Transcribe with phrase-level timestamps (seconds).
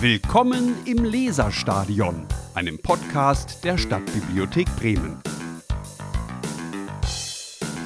[0.00, 5.20] Willkommen im Leserstadion, einem Podcast der Stadtbibliothek Bremen.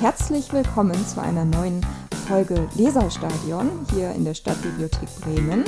[0.00, 1.84] Herzlich willkommen zu einer neuen
[2.28, 5.64] Folge Leserstadion hier in der Stadtbibliothek Bremen.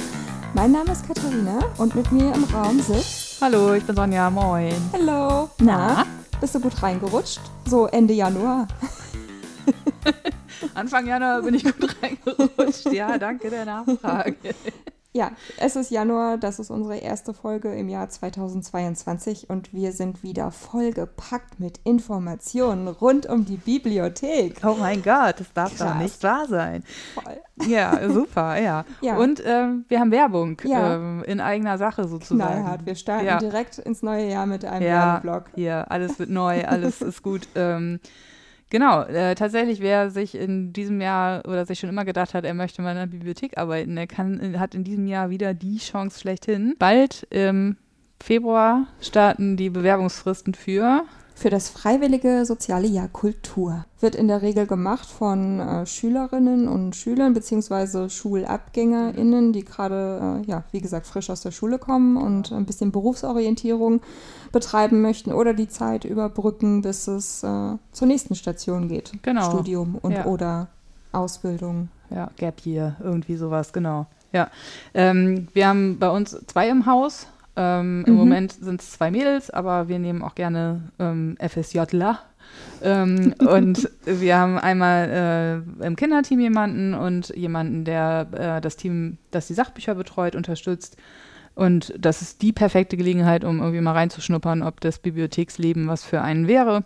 [0.55, 3.43] Mein Name ist Katharina und mit mir im Raum sitzt.
[3.43, 4.73] Hallo, ich bin Sonja, moin.
[4.93, 5.51] Hallo.
[5.59, 6.07] Na,
[6.41, 7.41] bist du gut reingerutscht?
[7.65, 8.69] So Ende Januar.
[10.75, 12.93] Anfang Januar bin ich gut reingerutscht.
[12.93, 14.37] Ja, danke der Nachfrage.
[15.17, 20.23] Ja, es ist Januar, das ist unsere erste Folge im Jahr 2022 und wir sind
[20.23, 24.61] wieder vollgepackt mit Informationen rund um die Bibliothek.
[24.63, 25.89] Oh mein Gott, das darf Krass.
[25.89, 26.85] doch nicht wahr sein.
[27.15, 27.39] Voll.
[27.67, 28.85] Ja, super, ja.
[29.01, 29.17] ja.
[29.17, 30.97] Und ähm, wir haben Werbung ja.
[30.97, 32.53] ähm, in eigener Sache sozusagen.
[32.53, 33.39] Knallhart, wir starten ja.
[33.39, 35.45] direkt ins neue Jahr mit einem ja, Werbeblog.
[35.57, 37.49] Ja, alles wird neu, alles ist gut.
[37.55, 38.01] Ähm,
[38.69, 42.55] Genau, äh, tatsächlich, wer sich in diesem Jahr oder sich schon immer gedacht hat, er
[42.55, 46.19] möchte mal in einer Bibliothek arbeiten, der kann, hat in diesem Jahr wieder die Chance
[46.19, 46.75] schlechthin.
[46.79, 47.77] Bald im
[48.21, 51.05] Februar starten die Bewerbungsfristen für
[51.37, 53.85] für das freiwillige soziale Jahr Kultur.
[54.01, 60.51] Wird in der Regel gemacht von äh, Schülerinnen und Schülern beziehungsweise SchulabgängerInnen, die gerade, äh,
[60.51, 64.01] ja, wie gesagt, frisch aus der Schule kommen und ein bisschen Berufsorientierung
[64.51, 69.13] betreiben möchten oder die Zeit überbrücken, bis es äh, zur nächsten Station geht.
[69.23, 69.51] Genau.
[69.51, 70.25] Studium und ja.
[70.25, 70.69] oder
[71.13, 71.91] Ausbildung.
[72.09, 74.07] Ja, Gap Year, irgendwie sowas, genau.
[74.33, 74.51] Ja,
[74.95, 77.27] ähm, wir haben bei uns zwei im Haus
[77.57, 78.19] ähm, Im mhm.
[78.19, 82.21] Moment sind es zwei Mädels, aber wir nehmen auch gerne ähm, FSJler.
[82.83, 89.17] Ähm, und wir haben einmal äh, im Kinderteam jemanden und jemanden, der äh, das Team,
[89.31, 90.97] das die Sachbücher betreut, unterstützt.
[91.55, 96.21] Und das ist die perfekte Gelegenheit, um irgendwie mal reinzuschnuppern, ob das Bibliotheksleben was für
[96.21, 96.85] einen wäre.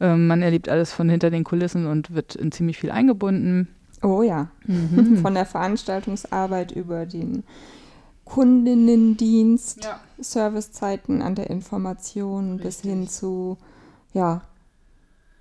[0.00, 3.68] Ähm, man erlebt alles von hinter den Kulissen und wird in ziemlich viel eingebunden.
[4.02, 4.48] Oh ja.
[4.66, 5.18] Mhm.
[5.22, 7.44] Von der Veranstaltungsarbeit über den
[8.24, 10.00] Kundinnendienst, ja.
[10.18, 12.64] Servicezeiten an der Information Richtig.
[12.64, 13.58] bis hin zu
[14.12, 14.42] ja,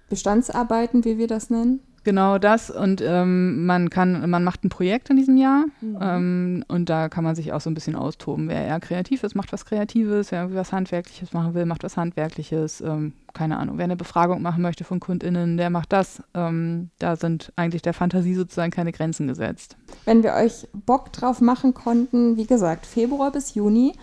[0.10, 1.82] Bestandsarbeiten, wie wir das nennen.
[2.04, 5.98] Genau das und ähm, man kann, man macht ein Projekt in diesem Jahr mhm.
[6.02, 8.50] ähm, und da kann man sich auch so ein bisschen austoben.
[8.50, 11.98] Wer eher kreativ ist, macht was Kreatives, wer irgendwie was Handwerkliches machen will, macht was
[11.98, 12.82] Handwerkliches.
[12.82, 16.24] Ähm, keine Ahnung, wer eine Befragung machen möchte von KundInnen, der macht das.
[16.34, 19.78] Ähm, da sind eigentlich der Fantasie sozusagen keine Grenzen gesetzt.
[20.06, 23.94] Wenn wir euch Bock drauf machen konnten, wie gesagt, Februar bis Juni,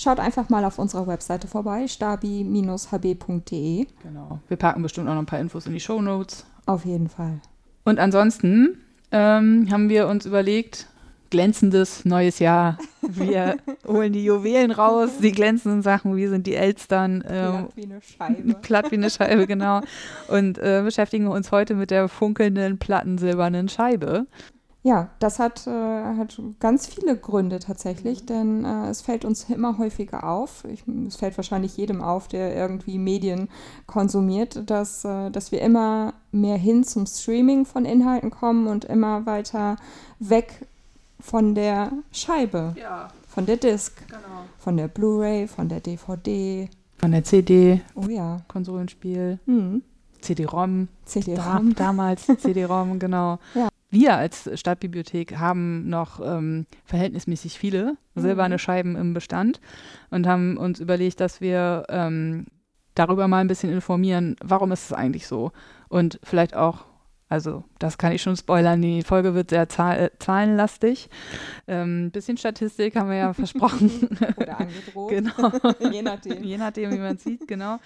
[0.00, 3.86] Schaut einfach mal auf unserer Webseite vorbei, stabi-hb.de.
[4.04, 4.38] Genau.
[4.46, 6.46] Wir packen bestimmt auch noch ein paar Infos in die Show Notes.
[6.66, 7.40] Auf jeden Fall.
[7.88, 8.78] Und ansonsten
[9.12, 10.86] ähm, haben wir uns überlegt,
[11.30, 12.78] glänzendes neues Jahr.
[13.02, 13.56] Wir
[13.86, 17.24] holen die Juwelen raus, die glänzenden Sachen, wir sind die Elstern.
[17.28, 18.54] Ähm, platt wie eine Scheibe.
[18.62, 19.80] Platt wie eine Scheibe, genau.
[20.28, 24.26] Und äh, beschäftigen uns heute mit der funkelnden, platten, silbernen Scheibe.
[24.88, 29.76] Ja, das hat, äh, hat ganz viele Gründe tatsächlich, denn äh, es fällt uns immer
[29.76, 33.50] häufiger auf, ich, es fällt wahrscheinlich jedem auf, der irgendwie Medien
[33.86, 39.26] konsumiert, dass, äh, dass wir immer mehr hin zum Streaming von Inhalten kommen und immer
[39.26, 39.76] weiter
[40.20, 40.66] weg
[41.20, 43.08] von der Scheibe, ja.
[43.28, 44.46] von der Disc, genau.
[44.58, 46.70] von der Blu-ray, von der DVD.
[46.96, 47.82] Von der CD.
[47.94, 48.40] Oh ja.
[48.48, 49.38] Konsolenspiel.
[49.44, 49.82] Mhm.
[50.22, 50.88] CD-ROM.
[51.04, 51.74] CD-ROM.
[51.74, 53.38] Da, damals CD-ROM, genau.
[53.54, 58.20] Ja wir als Stadtbibliothek haben noch ähm, verhältnismäßig viele mhm.
[58.20, 59.60] silberne Scheiben im Bestand
[60.10, 62.46] und haben uns überlegt, dass wir ähm,
[62.94, 65.52] darüber mal ein bisschen informieren, warum ist es eigentlich so
[65.88, 66.84] und vielleicht auch
[67.30, 68.80] also, das kann ich schon spoilern.
[68.80, 71.10] Die Folge wird sehr zahl äh, zahlenlastig.
[71.66, 74.08] Ein ähm, bisschen Statistik haben wir ja versprochen.
[74.38, 75.10] Oder angedroht.
[75.10, 75.52] genau.
[75.92, 76.42] Je nachdem.
[76.42, 77.78] Je nachdem, wie man sieht, genau.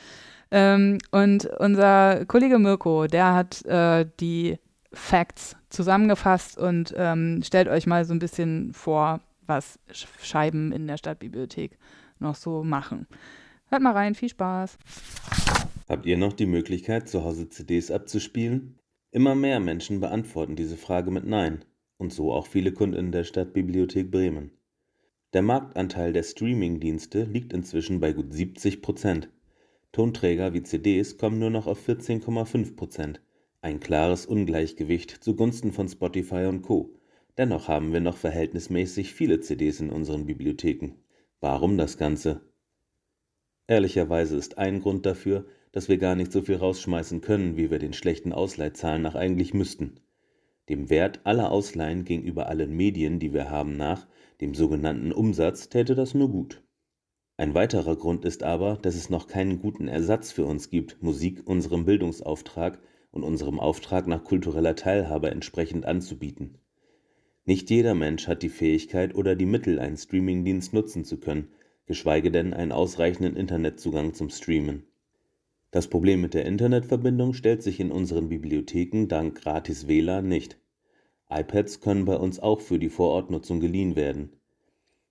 [0.53, 4.59] Ähm, und unser Kollege Mirko, der hat äh, die
[4.95, 9.79] Facts zusammengefasst und ähm, stellt euch mal so ein bisschen vor, was
[10.23, 11.79] Scheiben in der Stadtbibliothek
[12.19, 13.07] noch so machen.
[13.69, 14.79] Hört mal rein, viel Spaß.
[15.89, 18.79] Habt ihr noch die Möglichkeit, zu Hause CDs abzuspielen?
[19.11, 21.65] Immer mehr Menschen beantworten diese Frage mit Nein
[21.99, 24.53] und so auch viele Kunden der Stadtbibliothek Bremen.
[25.33, 29.31] Der Marktanteil der Streaming-Dienste liegt inzwischen bei gut 70 Prozent.
[29.93, 33.21] Tonträger wie CDs kommen nur noch auf 14,5 Prozent
[33.63, 36.99] ein klares Ungleichgewicht zugunsten von Spotify und Co.
[37.39, 40.97] Dennoch haben wir noch verhältnismäßig viele CDs in unseren Bibliotheken.
[41.41, 42.41] Warum das Ganze?
[43.69, 47.79] Ehrlicherweise ist ein Grund dafür, dass wir gar nicht so viel rausschmeißen können, wie wir
[47.79, 50.01] den schlechten Ausleihzahlen nach eigentlich müssten.
[50.69, 54.09] Dem Wert aller Ausleihen gegenüber allen Medien, die wir haben, nach,
[54.41, 56.65] dem sogenannten Umsatz, täte das nur gut.
[57.37, 61.47] Ein weiterer Grund ist aber, dass es noch keinen guten Ersatz für uns gibt, Musik
[61.47, 62.81] unserem Bildungsauftrag
[63.13, 66.59] und unserem Auftrag nach kultureller Teilhabe entsprechend anzubieten.
[67.45, 71.49] Nicht jeder Mensch hat die Fähigkeit oder die Mittel, einen Streamingdienst nutzen zu können,
[71.87, 74.87] geschweige denn einen ausreichenden Internetzugang zum Streamen.
[75.71, 80.59] Das Problem mit der Internetverbindung stellt sich in unseren Bibliotheken dank gratis WLAN nicht.
[81.31, 84.31] iPads können bei uns auch für die Vorortnutzung geliehen werden.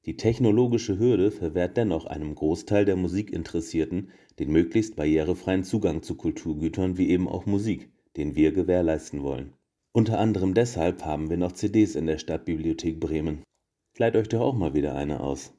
[0.05, 4.09] Die technologische Hürde verwehrt dennoch einem Großteil der Musikinteressierten
[4.39, 9.53] den möglichst barrierefreien Zugang zu Kulturgütern wie eben auch Musik, den wir gewährleisten wollen.
[9.93, 13.43] Unter anderem deshalb haben wir noch CDs in der Stadtbibliothek Bremen.
[13.97, 15.51] Leiht euch doch auch mal wieder eine aus.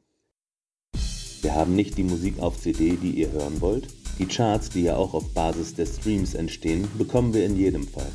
[1.43, 3.88] Wir haben nicht die Musik auf CD, die ihr hören wollt.
[4.19, 8.10] Die Charts, die ja auch auf Basis der Streams entstehen, bekommen wir in jedem Fall.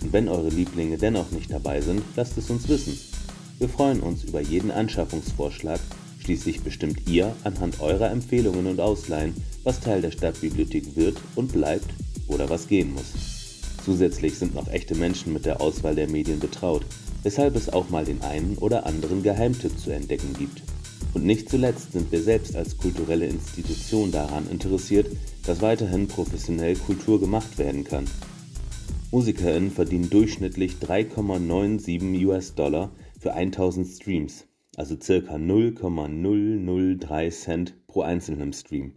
[0.00, 2.98] Und wenn eure Lieblinge dennoch nicht dabei sind, lasst es uns wissen.
[3.58, 5.80] Wir freuen uns über jeden Anschaffungsvorschlag,
[6.20, 9.34] schließlich bestimmt ihr anhand eurer Empfehlungen und Ausleihen,
[9.64, 11.90] was Teil der Stadtbibliothek wird und bleibt
[12.28, 13.41] oder was gehen muss.
[13.84, 16.86] Zusätzlich sind noch echte Menschen mit der Auswahl der Medien betraut,
[17.24, 20.62] weshalb es auch mal den einen oder anderen Geheimtipp zu entdecken gibt.
[21.14, 25.08] Und nicht zuletzt sind wir selbst als kulturelle Institution daran interessiert,
[25.44, 28.04] dass weiterhin professionell Kultur gemacht werden kann.
[29.10, 34.46] MusikerInnen verdienen durchschnittlich 3,97 US-Dollar für 1000 Streams,
[34.76, 38.92] also circa 0,003 Cent pro einzelnem Stream.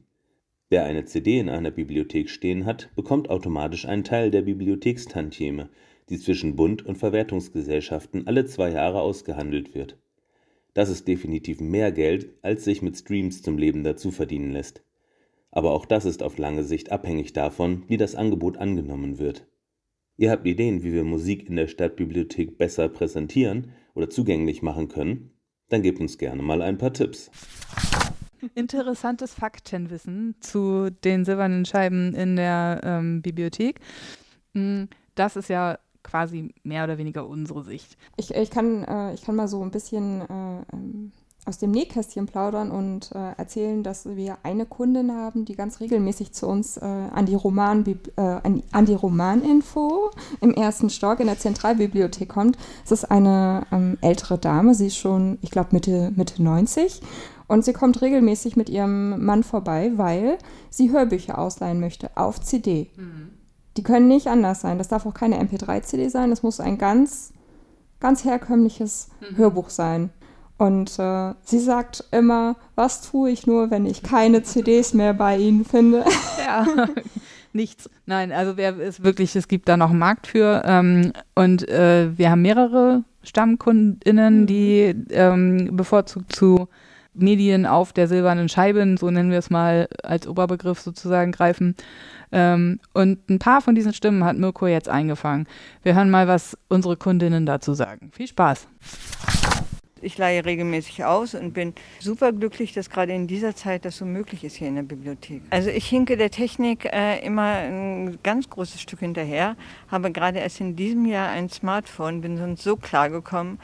[0.67, 5.69] Wer eine CD in einer Bibliothek stehen hat, bekommt automatisch einen Teil der Bibliothekstantieme,
[6.09, 9.97] die zwischen Bund und Verwertungsgesellschaften alle zwei Jahre ausgehandelt wird.
[10.73, 14.83] Das ist definitiv mehr Geld, als sich mit Streams zum Leben dazu verdienen lässt.
[15.51, 19.47] Aber auch das ist auf lange Sicht abhängig davon, wie das Angebot angenommen wird.
[20.17, 25.31] Ihr habt Ideen, wie wir Musik in der Stadtbibliothek besser präsentieren oder zugänglich machen können?
[25.69, 27.31] Dann gebt uns gerne mal ein paar Tipps
[28.53, 33.79] interessantes Faktenwissen zu den silbernen Scheiben in der ähm, Bibliothek.
[34.53, 34.83] Mm,
[35.15, 37.97] das ist ja quasi mehr oder weniger unsere Sicht.
[38.15, 41.11] Ich, ich, kann, äh, ich kann mal so ein bisschen äh, ähm,
[41.45, 46.31] aus dem Nähkästchen plaudern und äh, erzählen, dass wir eine Kundin haben, die ganz regelmäßig
[46.31, 50.09] zu uns äh, an die Roman äh, an, an, die Romaninfo
[50.41, 52.57] im ersten Stock in der Zentralbibliothek kommt.
[52.83, 57.01] Es ist eine ähm, ältere Dame, sie ist schon, ich glaube, Mitte, Mitte 90
[57.47, 60.37] und sie kommt regelmäßig mit ihrem Mann vorbei, weil
[60.69, 62.89] sie Hörbücher ausleihen möchte auf CD.
[62.95, 63.29] Mhm.
[63.77, 64.77] Die können nicht anders sein.
[64.77, 66.29] Das darf auch keine MP3-CD sein.
[66.29, 67.33] Das muss ein ganz,
[67.99, 69.37] ganz herkömmliches mhm.
[69.37, 70.09] Hörbuch sein.
[70.57, 75.37] Und äh, sie sagt immer, was tue ich nur, wenn ich keine CDs mehr bei
[75.37, 76.05] Ihnen finde?
[76.45, 76.67] Ja,
[77.53, 77.89] nichts.
[78.05, 80.61] Nein, also wer ist wirklich, es gibt da noch einen Markt für.
[80.63, 84.45] Ähm, und äh, wir haben mehrere Stammkundinnen, mhm.
[84.45, 86.67] die ähm, bevorzugt zu
[87.15, 91.75] Medien auf der silbernen Scheibe, so nennen wir es mal als Oberbegriff sozusagen, greifen.
[92.31, 95.47] Ähm, und ein paar von diesen Stimmen hat Mirko jetzt eingefangen.
[95.83, 98.11] Wir hören mal, was unsere Kundinnen dazu sagen.
[98.13, 98.67] Viel Spaß!
[100.01, 104.05] Ich leihe regelmäßig aus und bin super glücklich, dass gerade in dieser Zeit das so
[104.05, 105.41] möglich ist hier in der Bibliothek.
[105.49, 109.55] Also ich hinke der Technik äh, immer ein ganz großes Stück hinterher,
[109.87, 113.57] habe gerade erst in diesem Jahr ein Smartphone, bin sonst so klar gekommen.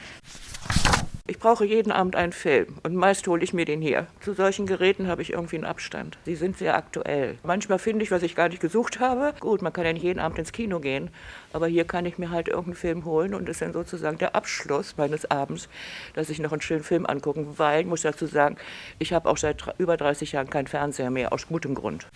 [1.28, 4.08] Ich brauche jeden Abend einen Film und meist hole ich mir den hier.
[4.20, 6.18] Zu solchen Geräten habe ich irgendwie einen Abstand.
[6.26, 7.38] Sie sind sehr aktuell.
[7.44, 9.34] Manchmal finde ich, was ich gar nicht gesucht habe.
[9.40, 11.10] Gut, man kann ja nicht jeden Abend ins Kino gehen,
[11.54, 14.36] aber hier kann ich mir halt irgendeinen Film holen und das ist dann sozusagen der
[14.36, 15.70] Abschluss meines Abends,
[16.16, 18.58] dass ich noch einen schönen Film angucken, weil ich muss dazu sagen,
[19.00, 22.08] ich habe auch seit über 30 Jahren keinen Fernseher mehr, aus gutem Grund.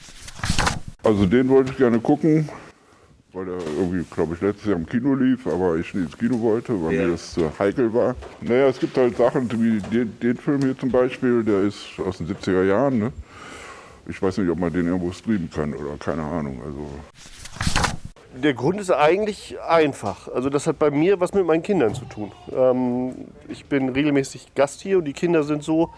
[1.03, 2.50] Also den wollte ich gerne gucken
[3.35, 6.39] weil er irgendwie, glaube ich, letztes Jahr im Kino lief, aber ich nicht ins Kino
[6.39, 7.01] wollte, weil ja.
[7.03, 8.15] mir das zu heikel war.
[8.39, 12.17] Naja, es gibt halt Sachen wie den, den, Film hier zum Beispiel, der ist aus
[12.17, 12.97] den 70er Jahren.
[12.97, 13.11] Ne?
[14.07, 16.61] Ich weiß nicht, ob man den irgendwo streamen kann oder keine Ahnung.
[16.65, 16.87] Also.
[18.41, 20.29] Der Grund ist eigentlich einfach.
[20.29, 22.31] Also das hat bei mir was mit meinen Kindern zu tun.
[22.53, 23.15] Ähm,
[23.49, 25.91] ich bin regelmäßig Gast hier und die Kinder sind so,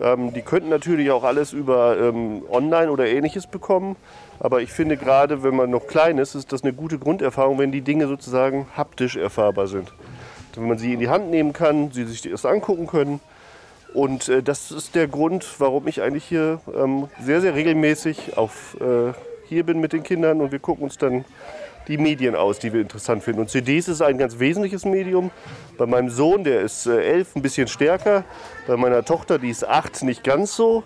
[0.00, 3.96] ähm, die könnten natürlich auch alles über ähm, Online oder ähnliches bekommen.
[4.40, 7.72] Aber ich finde gerade, wenn man noch klein ist, ist das eine gute Grunderfahrung, wenn
[7.72, 9.92] die Dinge sozusagen haptisch erfahrbar sind.
[10.54, 13.20] Wenn man sie in die Hand nehmen kann, sie sich erst angucken können.
[13.92, 18.76] Und äh, das ist der Grund, warum ich eigentlich hier ähm, sehr, sehr regelmäßig auf,
[18.80, 19.12] äh,
[19.46, 21.24] hier bin mit den Kindern und wir gucken uns dann
[21.88, 23.40] die Medien aus, die wir interessant finden.
[23.40, 25.30] Und CDs ist ein ganz wesentliches Medium.
[25.76, 28.24] Bei meinem Sohn, der ist äh, elf, ein bisschen stärker.
[28.66, 30.84] Bei meiner Tochter, die ist acht, nicht ganz so.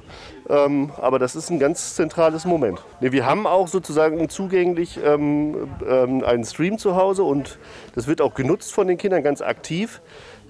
[0.49, 2.83] Ähm, aber das ist ein ganz zentrales Moment.
[3.00, 7.59] Wir haben auch sozusagen zugänglich ähm, ähm, einen Stream zu Hause und
[7.95, 10.00] das wird auch genutzt von den Kindern ganz aktiv.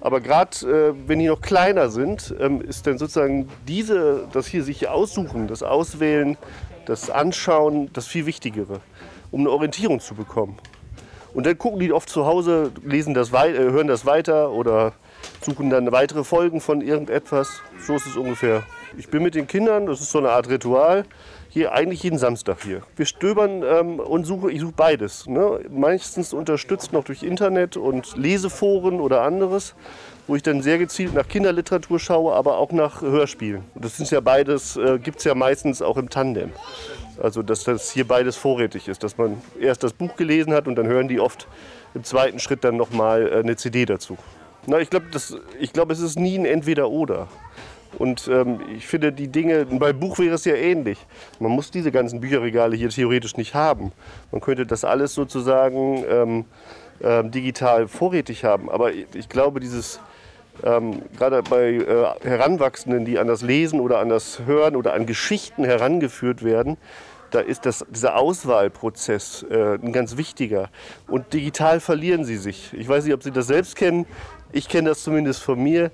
[0.01, 4.63] Aber gerade äh, wenn die noch kleiner sind, ähm, ist dann sozusagen diese, das hier
[4.63, 6.37] sich aussuchen, das Auswählen,
[6.85, 8.79] das Anschauen, das viel Wichtigere
[9.31, 10.57] um eine Orientierung zu bekommen.
[11.33, 14.93] Und dann gucken die oft zu Hause, lesen das, äh, hören das weiter oder
[15.41, 17.61] suchen dann weitere Folgen von irgendetwas.
[17.85, 18.63] So ist es ungefähr.
[18.97, 21.05] Ich bin mit den Kindern, das ist so eine Art Ritual,
[21.49, 22.81] hier eigentlich jeden Samstag hier.
[22.95, 25.27] Wir stöbern ähm, und suchen, ich suche beides.
[25.27, 25.61] Ne?
[25.69, 29.75] Meistens unterstützt noch durch Internet und Leseforen oder anderes,
[30.27, 33.63] wo ich dann sehr gezielt nach Kinderliteratur schaue, aber auch nach Hörspielen.
[33.75, 36.51] Das ist ja beides, äh, gibt es ja meistens auch im Tandem.
[37.21, 40.75] Also dass das hier beides vorrätig ist, dass man erst das Buch gelesen hat und
[40.75, 41.47] dann hören die oft
[41.93, 44.17] im zweiten Schritt dann nochmal äh, eine CD dazu.
[44.67, 45.07] Na, ich glaube,
[45.73, 47.27] glaub, es ist nie ein Entweder-Oder.
[47.97, 50.99] Und ähm, ich finde die Dinge, bei Buch wäre es ja ähnlich.
[51.39, 53.91] Man muss diese ganzen Bücherregale hier theoretisch nicht haben.
[54.31, 56.45] Man könnte das alles sozusagen ähm,
[57.01, 58.69] ähm, digital vorrätig haben.
[58.69, 59.99] Aber ich glaube, dieses
[60.63, 65.05] ähm, gerade bei äh, Heranwachsenden, die an das Lesen oder an das Hören oder an
[65.05, 66.77] Geschichten herangeführt werden,
[67.31, 70.69] da ist das, dieser Auswahlprozess äh, ein ganz wichtiger.
[71.07, 72.73] Und digital verlieren sie sich.
[72.73, 74.05] Ich weiß nicht, ob Sie das selbst kennen.
[74.51, 75.91] Ich kenne das zumindest von mir.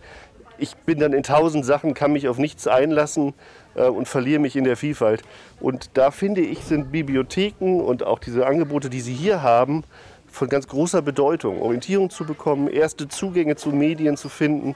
[0.57, 3.33] Ich bin dann in tausend Sachen, kann mich auf nichts einlassen
[3.75, 5.23] äh, und verliere mich in der Vielfalt.
[5.59, 9.83] Und da finde ich, sind Bibliotheken und auch diese Angebote, die Sie hier haben,
[10.27, 11.61] von ganz großer Bedeutung.
[11.61, 14.75] Orientierung zu bekommen, erste Zugänge zu Medien zu finden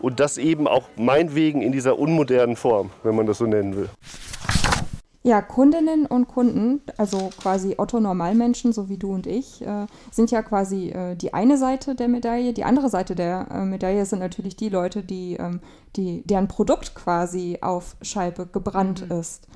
[0.00, 3.88] und das eben auch meinetwegen in dieser unmodernen Form, wenn man das so nennen will.
[5.28, 10.40] Ja, Kundinnen und Kunden, also quasi Otto-Normalmenschen, so wie du und ich, äh, sind ja
[10.40, 12.54] quasi äh, die eine Seite der Medaille.
[12.54, 15.60] Die andere Seite der äh, Medaille sind natürlich die Leute, die, ähm,
[15.96, 19.18] die, deren Produkt quasi auf Scheibe gebrannt mhm.
[19.18, 19.46] ist.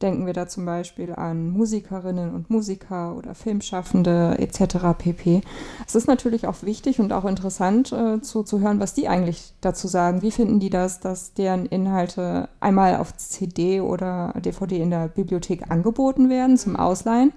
[0.00, 4.96] Denken wir da zum Beispiel an Musikerinnen und Musiker oder Filmschaffende etc.
[4.96, 5.40] pp.
[5.86, 9.54] Es ist natürlich auch wichtig und auch interessant äh, zu, zu hören, was die eigentlich
[9.60, 10.22] dazu sagen.
[10.22, 15.70] Wie finden die das, dass deren Inhalte einmal auf CD oder DVD in der Bibliothek
[15.70, 17.32] angeboten werden zum Ausleihen,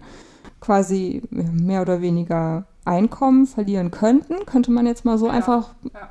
[0.60, 6.10] quasi mehr oder weniger Einkommen verlieren könnten, könnte man jetzt mal so ja, einfach ja.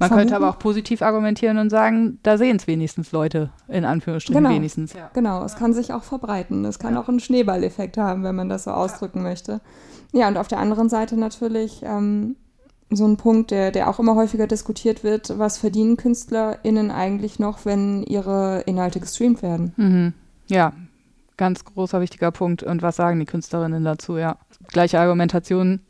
[0.00, 0.30] Man vermuten.
[0.30, 4.54] könnte aber auch positiv argumentieren und sagen, da sehen es wenigstens Leute, in Anführungsstrichen genau.
[4.54, 4.94] wenigstens.
[4.94, 5.10] Ja.
[5.12, 6.64] Genau, es kann sich auch verbreiten.
[6.64, 7.00] Es kann ja.
[7.02, 9.24] auch einen Schneeballeffekt haben, wenn man das so ausdrücken ja.
[9.24, 9.60] möchte.
[10.12, 12.36] Ja, und auf der anderen Seite natürlich ähm,
[12.88, 17.66] so ein Punkt, der, der auch immer häufiger diskutiert wird, was verdienen KünstlerInnen eigentlich noch,
[17.66, 19.74] wenn ihre Inhalte gestreamt werden?
[19.76, 20.14] Mhm.
[20.46, 20.72] Ja,
[21.36, 22.62] ganz großer, wichtiger Punkt.
[22.62, 24.16] Und was sagen die Künstlerinnen dazu?
[24.16, 24.38] Ja,
[24.68, 25.80] gleiche Argumentation,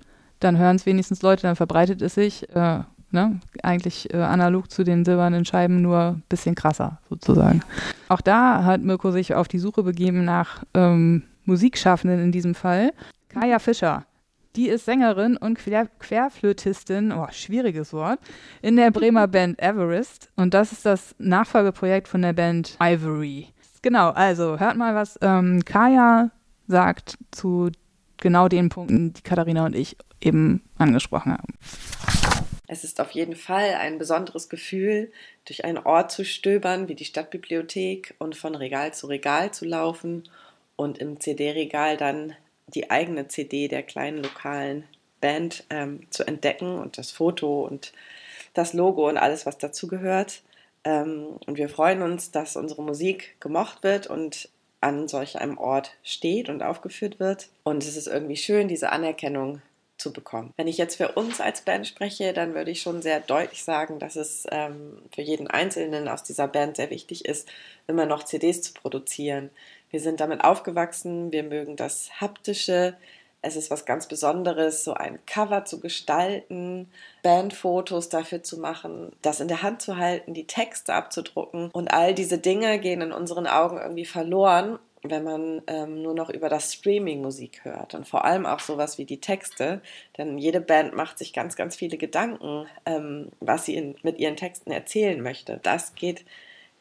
[0.40, 2.48] dann hören es wenigstens Leute, dann verbreitet es sich.
[2.56, 2.80] Äh,
[3.12, 3.40] Ne?
[3.62, 7.62] Eigentlich äh, analog zu den silbernen Scheiben, nur ein bisschen krasser sozusagen.
[8.08, 12.92] Auch da hat Mirko sich auf die Suche begeben nach ähm, Musikschaffenden in diesem Fall.
[13.28, 14.04] Kaya Fischer.
[14.56, 18.18] Die ist Sängerin und Quer Querflötistin, oh, schwieriges Wort,
[18.62, 20.28] in der Bremer Band Everest.
[20.36, 23.48] Und das ist das Nachfolgeprojekt von der Band Ivory.
[23.82, 26.30] Genau, also hört mal, was ähm, Kaya
[26.66, 27.70] sagt zu
[28.16, 31.54] genau den Punkten, die Katharina und ich eben angesprochen haben.
[32.72, 35.10] Es ist auf jeden Fall ein besonderes Gefühl,
[35.44, 40.28] durch einen Ort zu stöbern wie die Stadtbibliothek und von Regal zu Regal zu laufen
[40.76, 42.36] und im CD-Regal dann
[42.68, 44.84] die eigene CD der kleinen lokalen
[45.20, 47.92] Band ähm, zu entdecken und das Foto und
[48.54, 50.42] das Logo und alles, was dazu gehört.
[50.84, 54.48] Ähm, und wir freuen uns, dass unsere Musik gemocht wird und
[54.80, 57.48] an solch einem Ort steht und aufgeführt wird.
[57.64, 59.60] Und es ist irgendwie schön, diese Anerkennung
[60.00, 60.52] zu bekommen.
[60.57, 63.99] Wenn ich jetzt für uns als Band spreche, dann würde ich schon sehr deutlich sagen,
[63.99, 67.49] dass es ähm, für jeden Einzelnen aus dieser Band sehr wichtig ist,
[67.87, 69.50] immer noch CDs zu produzieren.
[69.90, 72.97] Wir sind damit aufgewachsen, wir mögen das Haptische.
[73.42, 76.90] Es ist was ganz Besonderes, so ein Cover zu gestalten,
[77.23, 81.71] Bandfotos dafür zu machen, das in der Hand zu halten, die Texte abzudrucken.
[81.73, 86.28] Und all diese Dinge gehen in unseren Augen irgendwie verloren wenn man ähm, nur noch
[86.30, 89.80] über das Streaming Musik hört und vor allem auch sowas wie die Texte,
[90.19, 94.37] denn jede Band macht sich ganz, ganz viele Gedanken, ähm, was sie in, mit ihren
[94.37, 95.59] Texten erzählen möchte.
[95.62, 96.25] Das geht,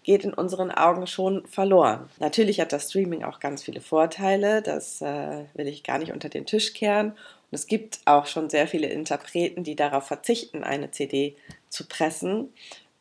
[0.03, 2.09] geht in unseren Augen schon verloren.
[2.19, 6.27] Natürlich hat das Streaming auch ganz viele Vorteile, das äh, will ich gar nicht unter
[6.29, 7.11] den Tisch kehren.
[7.11, 11.35] Und es gibt auch schon sehr viele Interpreten, die darauf verzichten, eine CD
[11.69, 12.49] zu pressen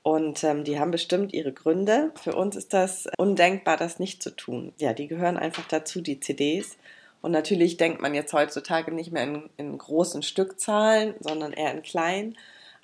[0.02, 2.12] und ähm, die haben bestimmt ihre Gründe.
[2.23, 4.73] Für uns ist das undenkbar, das nicht zu tun.
[4.78, 6.76] Ja, die gehören einfach dazu, die CDs.
[7.21, 11.83] Und natürlich denkt man jetzt heutzutage nicht mehr in, in großen Stückzahlen, sondern eher in
[11.83, 12.38] kleinen.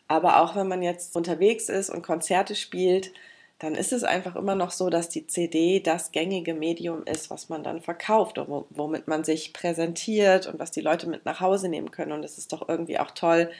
[0.08, 3.12] Aber auch wenn man jetzt unterwegs ist und Konzerte spielt,
[3.58, 7.48] dann ist es einfach immer noch so, dass die CD das gängige Medium ist, was
[7.48, 11.68] man dann verkauft und womit man sich präsentiert und was die Leute mit nach Hause
[11.68, 12.12] nehmen können.
[12.12, 13.50] Und es ist doch irgendwie auch toll,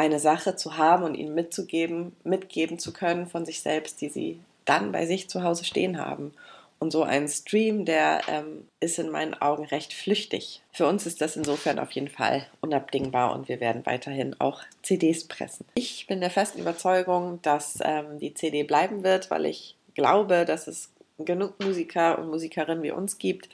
[0.00, 4.40] eine Sache zu haben und ihnen mitzugeben, mitgeben zu können von sich selbst, die sie
[4.64, 6.32] dann bei sich zu Hause stehen haben.
[6.78, 10.62] Und so ein Stream, der ähm, ist in meinen Augen recht flüchtig.
[10.72, 15.24] Für uns ist das insofern auf jeden Fall unabdingbar und wir werden weiterhin auch CDs
[15.24, 15.66] pressen.
[15.74, 20.66] Ich bin der festen Überzeugung, dass ähm, die CD bleiben wird, weil ich glaube, dass
[20.66, 23.50] es genug Musiker und Musikerinnen wie uns gibt,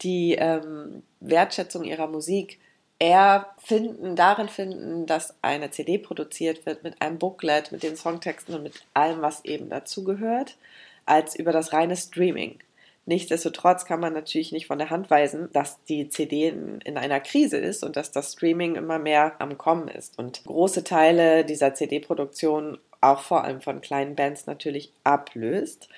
[0.00, 2.58] die ähm, Wertschätzung ihrer Musik
[3.02, 8.54] eher finden, darin finden, dass eine CD produziert wird mit einem Booklet, mit den Songtexten
[8.54, 10.56] und mit allem, was eben dazugehört
[11.04, 12.60] als über das reine Streaming.
[13.04, 17.18] Nichtsdestotrotz kann man natürlich nicht von der Hand weisen, dass die CD in, in, einer
[17.18, 21.74] Krise ist und dass das Streaming immer mehr am Kommen ist und große Teile dieser
[21.74, 25.88] CD-Produktion auch vor allem von kleinen Bands natürlich ablöst.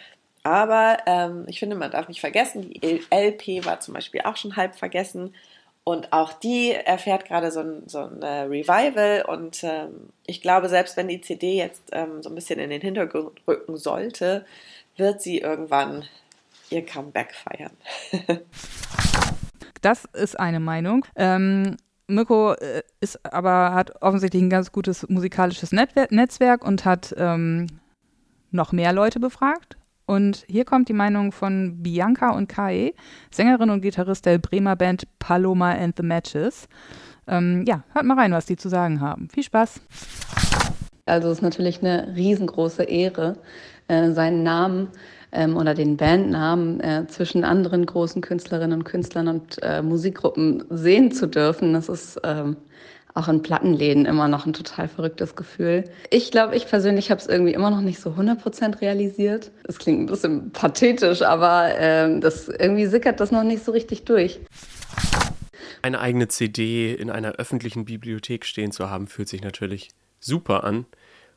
[0.42, 4.56] Aber ähm, ich finde, man darf nicht vergessen, die LP war zum Beispiel auch schon
[4.56, 5.34] halb vergessen.
[5.84, 9.24] Und auch die erfährt gerade so ein, so ein äh, Revival.
[9.28, 12.80] Und ähm, ich glaube, selbst wenn die CD jetzt ähm, so ein bisschen in den
[12.80, 14.46] Hintergrund rücken sollte,
[14.96, 16.04] wird sie irgendwann
[16.70, 17.72] ihr Comeback feiern.
[19.82, 21.04] das ist eine Meinung.
[21.16, 21.76] Ähm,
[22.06, 27.66] Mirko äh, ist aber hat offensichtlich ein ganz gutes musikalisches Netzwerk und hat ähm,
[28.50, 29.76] noch mehr Leute befragt.
[30.06, 32.94] Und hier kommt die Meinung von Bianca und Kai,
[33.30, 36.68] Sängerin und Gitarrist der Bremer Band Paloma and the Matches.
[37.26, 39.28] Ähm, ja, hört mal rein, was die zu sagen haben.
[39.30, 39.80] Viel Spaß.
[41.06, 43.36] Also es ist natürlich eine riesengroße Ehre,
[43.88, 44.88] äh, seinen Namen
[45.32, 51.12] ähm, oder den Bandnamen äh, zwischen anderen großen Künstlerinnen und Künstlern und äh, Musikgruppen sehen
[51.12, 51.74] zu dürfen.
[51.74, 52.56] Das ist ähm,
[53.14, 55.84] auch in Plattenläden immer noch ein total verrücktes Gefühl.
[56.10, 59.52] Ich glaube, ich persönlich habe es irgendwie immer noch nicht so 100% realisiert.
[59.62, 64.04] Es klingt ein bisschen pathetisch, aber ähm, das irgendwie sickert das noch nicht so richtig
[64.04, 64.40] durch.
[65.80, 70.86] Eine eigene CD in einer öffentlichen Bibliothek stehen zu haben, fühlt sich natürlich super an,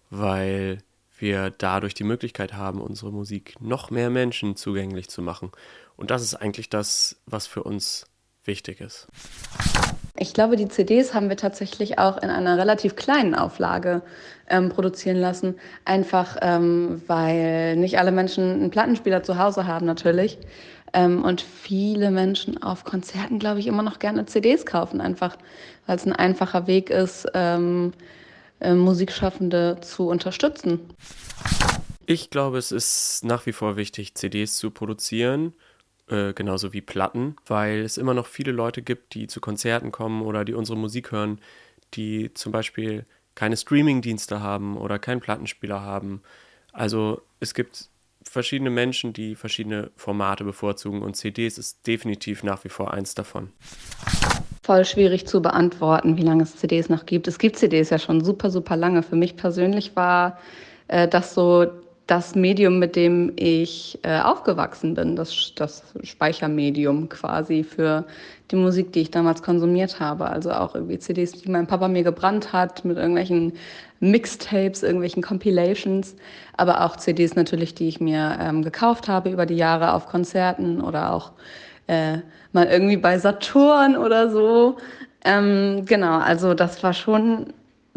[0.10, 0.80] weil
[1.20, 5.52] wir dadurch die Möglichkeit haben, unsere Musik noch mehr Menschen zugänglich zu machen.
[5.96, 8.06] Und das ist eigentlich das, was für uns
[8.46, 9.08] wichtig ist.
[10.20, 14.02] Ich glaube, die CDs haben wir tatsächlich auch in einer relativ kleinen Auflage
[14.50, 15.56] ähm, produzieren lassen.
[15.86, 20.40] Einfach ähm, weil nicht alle Menschen einen Plattenspieler zu Hause haben natürlich.
[20.94, 25.38] Ähm, und viele Menschen auf Konzerten, glaube ich, immer noch gerne CDs kaufen, einfach
[25.86, 27.94] weil es ein einfacher Weg ist, ähm,
[28.60, 30.80] äh, Musikschaffende zu unterstützen.
[32.06, 35.54] Ich glaube, es ist nach wie vor wichtig, CDs zu produzieren,
[36.10, 40.22] äh, genauso wie Platten, weil es immer noch viele Leute gibt, die zu Konzerten kommen
[40.22, 41.40] oder die unsere Musik hören,
[41.94, 46.22] die zum Beispiel keine Streaming-Dienste haben oder keinen Plattenspieler haben.
[46.74, 47.90] Also es gibt
[48.24, 53.52] verschiedene Menschen, die verschiedene Formate bevorzugen und CDs ist definitiv nach wie vor eins davon
[54.68, 57.30] voll schwierig zu beantworten, wie lange es CDs noch gibt.
[57.30, 59.02] Es gibt CDs ja schon super, super lange.
[59.02, 60.38] Für mich persönlich war
[60.90, 61.68] äh, das so
[62.08, 68.06] das Medium, mit dem ich äh, aufgewachsen bin, das, das Speichermedium quasi für
[68.50, 70.28] die Musik, die ich damals konsumiert habe.
[70.28, 73.54] Also auch irgendwie CDs, die mein Papa mir gebrannt hat, mit irgendwelchen
[74.00, 76.16] Mixtapes, irgendwelchen Compilations,
[76.56, 80.82] aber auch CDs natürlich, die ich mir ähm, gekauft habe über die Jahre auf Konzerten
[80.82, 81.34] oder auch
[81.88, 82.20] äh,
[82.54, 84.78] mal irgendwie bei Saturn oder so.
[85.26, 87.48] Ähm, genau, also das war schon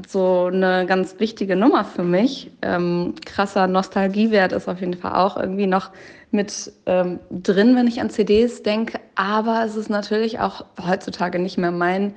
[0.08, 2.50] so eine ganz wichtige Nummer für mich.
[2.62, 5.90] Ähm, krasser Nostalgiewert ist auf jeden Fall auch irgendwie noch
[6.30, 9.00] mit ähm, drin, wenn ich an CDs denke.
[9.14, 12.14] Aber es ist natürlich auch heutzutage nicht mehr mein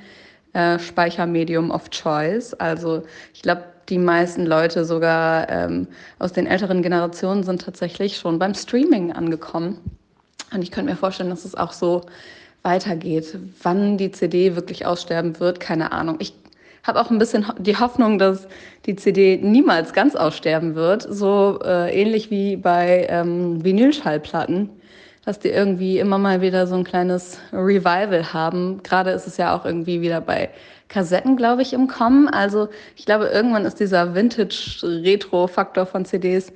[0.53, 2.53] äh, Speichermedium of Choice.
[2.53, 5.87] Also ich glaube, die meisten Leute sogar ähm,
[6.19, 9.79] aus den älteren Generationen sind tatsächlich schon beim Streaming angekommen.
[10.53, 12.01] Und ich könnte mir vorstellen, dass es auch so
[12.61, 13.37] weitergeht.
[13.61, 16.17] Wann die CD wirklich aussterben wird, keine Ahnung.
[16.19, 16.33] Ich
[16.83, 18.47] habe auch ein bisschen die Hoffnung, dass
[18.85, 24.69] die CD niemals ganz aussterben wird, so äh, ähnlich wie bei ähm, Vinylschallplatten,
[25.25, 28.83] dass die irgendwie immer mal wieder so ein kleines Revival haben.
[28.83, 30.49] Gerade ist es ja auch irgendwie wieder bei
[30.89, 32.27] Kassetten, glaube ich, im Kommen.
[32.27, 32.67] Also
[32.97, 36.51] ich glaube, irgendwann ist dieser Vintage-Retro-Faktor von CDs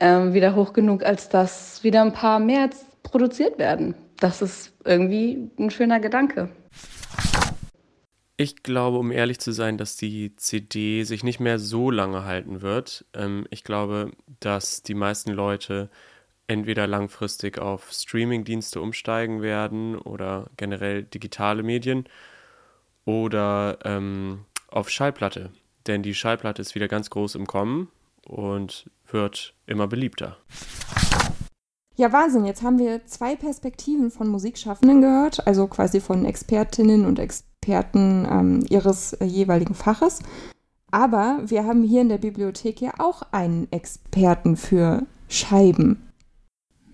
[0.00, 2.70] ähm, wieder hoch genug, als dass wieder ein paar mehr
[3.02, 3.94] produziert werden.
[4.18, 6.48] Das ist irgendwie ein schöner Gedanke.
[8.40, 12.62] Ich glaube, um ehrlich zu sein, dass die CD sich nicht mehr so lange halten
[12.62, 13.04] wird.
[13.12, 15.90] Ähm, ich glaube, dass die meisten Leute
[16.46, 22.04] entweder langfristig auf Streaming-Dienste umsteigen werden oder generell digitale Medien
[23.04, 25.50] oder ähm, auf Schallplatte.
[25.88, 27.90] Denn die Schallplatte ist wieder ganz groß im Kommen
[28.24, 30.36] und wird immer beliebter.
[31.96, 32.44] Ja, Wahnsinn.
[32.44, 38.64] Jetzt haben wir zwei Perspektiven von Musikschaffenden gehört, also quasi von Expertinnen und Experten ähm,
[38.68, 40.20] ihres äh, jeweiligen Faches.
[40.90, 46.08] Aber wir haben hier in der Bibliothek ja auch einen Experten für Scheiben.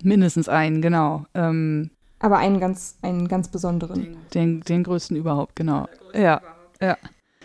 [0.02, 1.24] Mindestens einen, genau.
[1.34, 4.16] Ähm, Aber einen ganz, einen ganz besonderen.
[4.34, 5.88] Den, den größten überhaupt, genau.
[6.12, 6.42] Ja,
[6.80, 6.96] ja.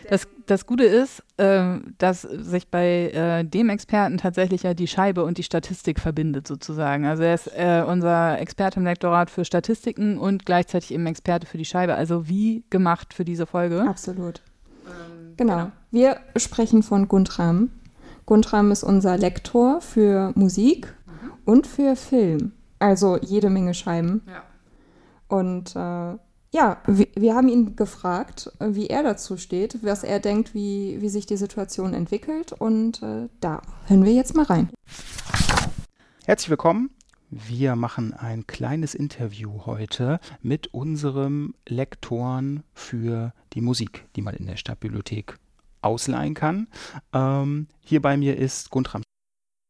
[0.10, 5.24] Das, das Gute ist, äh, dass sich bei äh, dem Experten tatsächlich ja die Scheibe
[5.24, 7.06] und die Statistik verbindet sozusagen.
[7.06, 11.60] Also er ist äh, unser Experte im Lektorat für Statistiken und gleichzeitig eben Experte für
[11.60, 11.94] die Scheibe.
[11.94, 13.84] Also wie gemacht für diese Folge.
[13.88, 14.42] Absolut.
[14.88, 15.58] Ähm, genau.
[15.58, 15.72] genau.
[15.92, 17.70] Wir sprechen von Guntram.
[18.26, 21.32] Guntram ist unser Lektor für Musik mhm.
[21.46, 22.54] und für Film.
[22.80, 24.24] Also jede Menge Scheiben.
[24.26, 24.42] Ja.
[25.28, 26.18] Und äh,
[26.52, 31.10] ja, wir, wir, haben ihn gefragt, wie er dazu steht, was er denkt, wie, wie
[31.10, 32.54] sich die Situation entwickelt.
[32.54, 34.70] Und äh, da hören wir jetzt mal rein.
[36.26, 36.90] Herzlich willkommen.
[37.30, 44.48] Wir machen ein kleines Interview heute mit unserem Lektoren für die Musik, die man in
[44.48, 45.38] der Stadtbibliothek
[45.82, 46.68] ausleihen kann.
[47.14, 49.04] Ähm, hier bei mir ist Guntram.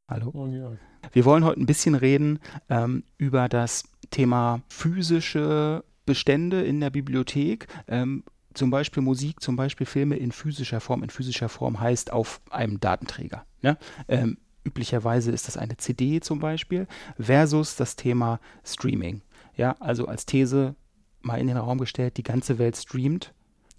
[0.10, 0.78] Hallo.
[1.12, 2.40] Wir wollen heute ein bisschen reden
[2.70, 7.68] ähm, über das Thema physische Bestände in der Bibliothek.
[7.88, 8.24] Ähm,
[8.56, 11.04] zum Beispiel Musik, zum Beispiel Filme in physischer Form.
[11.04, 13.46] In physischer Form heißt auf einem Datenträger.
[13.62, 13.78] Ne?
[14.08, 16.88] Ähm, üblicherweise ist das eine CD zum Beispiel,
[17.20, 19.22] versus das Thema Streaming.
[19.56, 20.74] Ja, also als These
[21.22, 23.36] mal in den Raum gestellt, die ganze Welt streamt.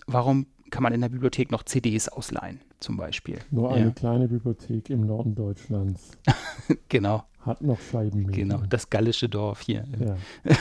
[0.07, 3.41] Warum kann man in der Bibliothek noch CDs ausleihen, zum Beispiel?
[3.51, 3.91] Nur eine ja.
[3.91, 6.13] kleine Bibliothek im Norden Deutschlands.
[6.89, 7.25] genau.
[7.41, 8.51] Hat noch Scheibenmedien.
[8.51, 9.85] Genau, das gallische Dorf hier.
[9.99, 10.17] Ja.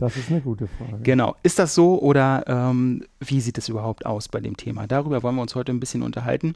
[0.00, 1.02] Das ist eine gute Frage.
[1.02, 1.36] Genau.
[1.42, 4.86] Ist das so oder ähm, wie sieht es überhaupt aus bei dem Thema?
[4.86, 6.54] Darüber wollen wir uns heute ein bisschen unterhalten.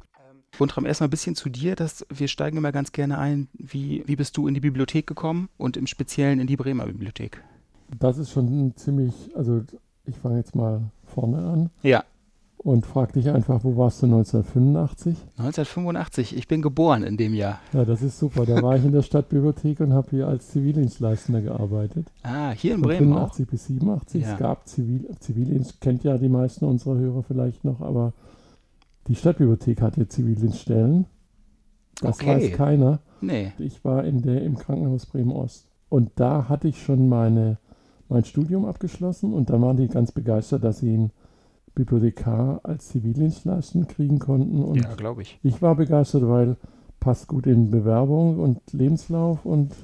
[0.57, 1.77] Guntram, erstmal ein bisschen zu dir.
[1.77, 3.49] Dass wir steigen immer ganz gerne ein.
[3.53, 7.45] Wie, wie bist du in die Bibliothek gekommen und im Speziellen in die Bremer Bibliothek?
[7.99, 9.63] Das ist schon ziemlich, also
[10.07, 11.71] ich fange jetzt mal vorne an.
[11.83, 12.03] Ja
[12.65, 15.19] und frag dich einfach, wo warst du 1985?
[15.37, 17.61] 1985, ich bin geboren in dem Jahr.
[17.75, 18.47] Ja, das ist super.
[18.47, 22.07] Da war ich in der Stadtbibliothek und habe hier als Zivildienstleistender gearbeitet.
[22.23, 23.51] Ah, hier in Von Bremen 85 auch?
[23.51, 24.23] bis 87.
[24.23, 24.33] Ja.
[24.33, 28.15] Es gab Zivil, Zivildienst, kennt ja die meisten unserer Hörer vielleicht noch, aber
[29.09, 31.05] die Stadtbibliothek hatte Zivildienststellen.
[32.01, 32.29] Das okay.
[32.29, 33.01] weiß keiner.
[33.21, 33.53] Nee.
[33.59, 35.69] Ich war in der, im Krankenhaus Bremen-Ost.
[35.91, 37.59] Und da hatte ich schon meine,
[38.09, 41.11] mein Studium abgeschlossen und dann waren die ganz begeistert, dass sie ihn
[41.75, 44.63] Bibliothekar als Zivildienstleisten kriegen konnten.
[44.63, 45.39] Und ja, glaube ich.
[45.43, 46.57] Ich war begeistert, weil
[47.01, 49.75] passt gut in Bewerbung und Lebenslauf und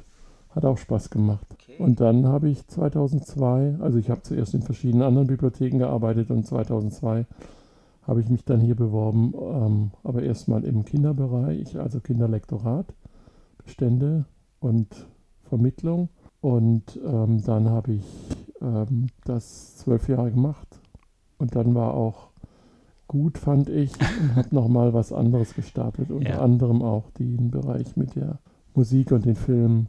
[0.50, 1.46] hat auch Spaß gemacht.
[1.52, 1.76] Okay.
[1.78, 6.46] Und dann habe ich 2002, also ich habe zuerst in verschiedenen anderen Bibliotheken gearbeitet und
[6.46, 7.26] 2002
[8.02, 12.86] habe ich mich dann hier beworben, ähm, aber erstmal im Kinderbereich, also Kinderlektorat,
[13.64, 14.24] Bestände
[14.58, 15.06] und
[15.44, 16.08] Vermittlung.
[16.40, 18.04] Und ähm, dann habe ich
[18.62, 20.79] ähm, das zwölf Jahre gemacht
[21.40, 22.28] und dann war auch
[23.08, 26.10] gut, fand ich, und habe nochmal was anderes gestartet.
[26.10, 26.40] Unter ja.
[26.40, 28.38] anderem auch den Bereich mit der
[28.74, 29.88] Musik und den Filmen.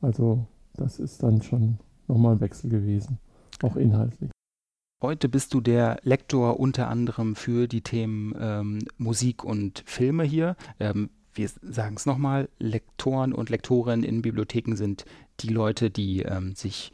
[0.00, 3.18] Also das ist dann schon nochmal ein Wechsel gewesen,
[3.62, 4.30] auch inhaltlich.
[5.02, 10.56] Heute bist du der Lektor unter anderem für die Themen ähm, Musik und Filme hier.
[10.78, 15.04] Ähm, wir sagen es nochmal, Lektoren und Lektorinnen in Bibliotheken sind
[15.40, 16.92] die Leute, die ähm, sich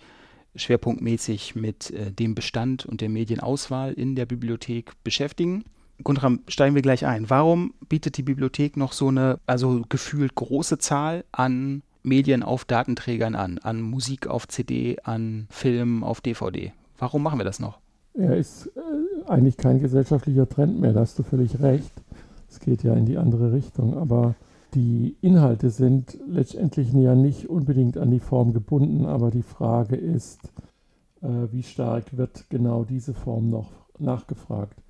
[0.55, 5.65] schwerpunktmäßig mit äh, dem Bestand und der Medienauswahl in der Bibliothek beschäftigen.
[6.05, 7.29] Guntram, steigen wir gleich ein.
[7.29, 13.35] Warum bietet die Bibliothek noch so eine, also gefühlt große Zahl an Medien auf Datenträgern
[13.35, 16.73] an, an Musik auf CD, an Filmen auf DVD?
[16.99, 17.79] Warum machen wir das noch?
[18.15, 21.93] Ja, ist äh, eigentlich kein gesellschaftlicher Trend mehr, da hast du völlig recht.
[22.49, 24.35] Es geht ja in die andere Richtung, aber
[24.75, 30.53] die Inhalte sind letztendlich ja nicht unbedingt an die Form gebunden, aber die Frage ist,
[31.23, 34.83] äh, wie stark wird genau diese Form noch nachgefragt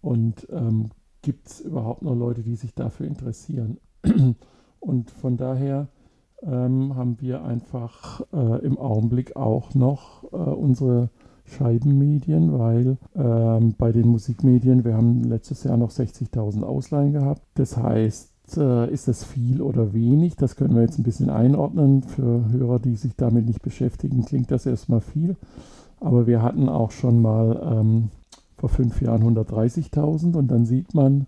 [0.00, 0.90] und ähm,
[1.22, 3.78] gibt es überhaupt noch Leute, die sich dafür interessieren.
[4.80, 5.88] und von daher
[6.42, 11.08] ähm, haben wir einfach äh, im Augenblick auch noch äh, unsere
[11.46, 17.42] Scheibenmedien, weil ähm, bei den Musikmedien, wir haben letztes Jahr noch 60.000 Ausleihen gehabt.
[17.54, 20.36] Das heißt, ist das viel oder wenig?
[20.36, 22.02] Das können wir jetzt ein bisschen einordnen.
[22.02, 25.36] Für Hörer, die sich damit nicht beschäftigen, klingt das erstmal viel.
[26.00, 28.10] Aber wir hatten auch schon mal ähm,
[28.58, 31.26] vor fünf Jahren 130.000 und dann sieht man,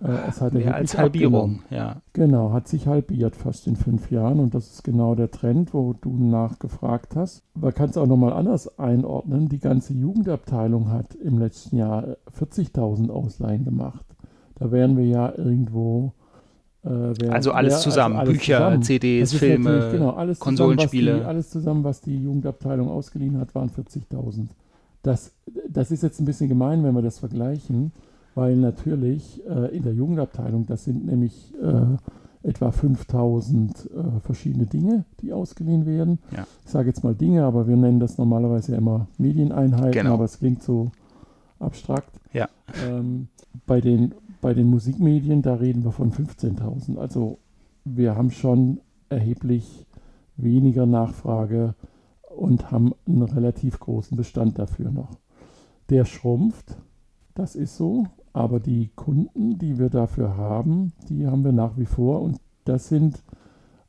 [0.00, 1.60] äh, es hat mehr als Halbierung.
[1.70, 2.02] Ja.
[2.12, 5.92] Genau, hat sich halbiert fast in fünf Jahren und das ist genau der Trend, wo
[5.92, 7.42] du nachgefragt hast.
[7.54, 9.48] Man kann es auch nochmal anders einordnen.
[9.48, 14.04] Die ganze Jugendabteilung hat im letzten Jahr 40.000 Ausleihen gemacht.
[14.54, 16.17] Da wären wir ja irgendwo äh,
[17.18, 18.82] wer, also alles wer, zusammen, also alles Bücher, zusammen.
[18.82, 21.06] CDs, Filme, genau, alles Konsolenspiele.
[21.12, 24.46] Zusammen, die, alles zusammen, was die Jugendabteilung ausgeliehen hat, waren 40.000.
[25.02, 25.32] Das,
[25.68, 27.92] das ist jetzt ein bisschen gemein, wenn wir das vergleichen,
[28.34, 35.04] weil natürlich äh, in der Jugendabteilung, das sind nämlich äh, etwa 5000 äh, verschiedene Dinge,
[35.20, 36.18] die ausgeliehen werden.
[36.36, 36.46] Ja.
[36.64, 40.14] Ich sage jetzt mal Dinge, aber wir nennen das normalerweise ja immer Medieneinheiten, Genau.
[40.14, 40.90] aber es klingt so
[41.58, 42.20] abstrakt.
[42.32, 42.48] Ja.
[42.88, 43.28] Ähm,
[43.66, 46.96] bei, den, bei den Musikmedien, da reden wir von 15.000.
[46.98, 47.38] Also
[47.84, 49.86] wir haben schon erheblich
[50.36, 51.74] weniger Nachfrage
[52.36, 55.18] und haben einen relativ großen Bestand dafür noch.
[55.90, 56.76] Der schrumpft,
[57.34, 61.86] das ist so, aber die Kunden, die wir dafür haben, die haben wir nach wie
[61.86, 63.22] vor und das sind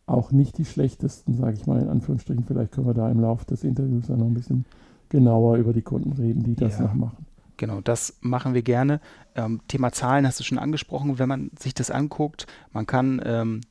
[0.06, 2.44] auch nicht die schlechtesten, sage ich mal in Anführungsstrichen.
[2.46, 4.66] Vielleicht können wir da im Laufe des Interviews ja noch ein bisschen
[5.10, 6.86] genauer über die Kunden reden, die das Ja.
[6.86, 7.26] noch machen.
[7.60, 9.02] Genau, das machen wir gerne.
[9.36, 11.20] Ähm, Thema Zahlen hast du schon angesprochen.
[11.20, 13.62] Wenn man sich das anguckt, man kann, ähm,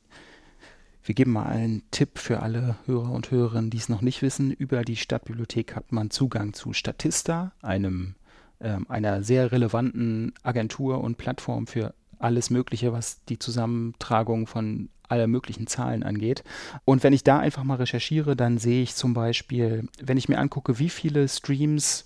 [1.03, 4.51] wir geben mal einen Tipp für alle Hörer und Hörerinnen, die es noch nicht wissen.
[4.51, 8.13] Über die Stadtbibliothek hat man Zugang zu Statista, einem,
[8.61, 15.25] ähm, einer sehr relevanten Agentur und Plattform für alles Mögliche, was die Zusammentragung von aller
[15.25, 16.43] möglichen Zahlen angeht.
[16.85, 20.37] Und wenn ich da einfach mal recherchiere, dann sehe ich zum Beispiel, wenn ich mir
[20.37, 22.05] angucke, wie viele Streams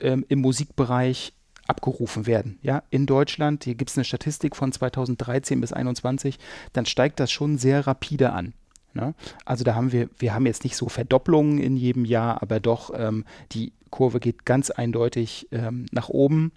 [0.00, 1.32] ähm, im Musikbereich
[1.66, 2.58] abgerufen werden.
[2.62, 6.38] Ja, in Deutschland, hier gibt es eine Statistik von 2013 bis 2021,
[6.72, 8.52] dann steigt das schon sehr rapide an.
[8.94, 9.14] Ne?
[9.44, 12.92] Also da haben wir, wir haben jetzt nicht so Verdopplungen in jedem Jahr, aber doch
[12.94, 16.52] ähm, die Kurve geht ganz eindeutig ähm, nach oben.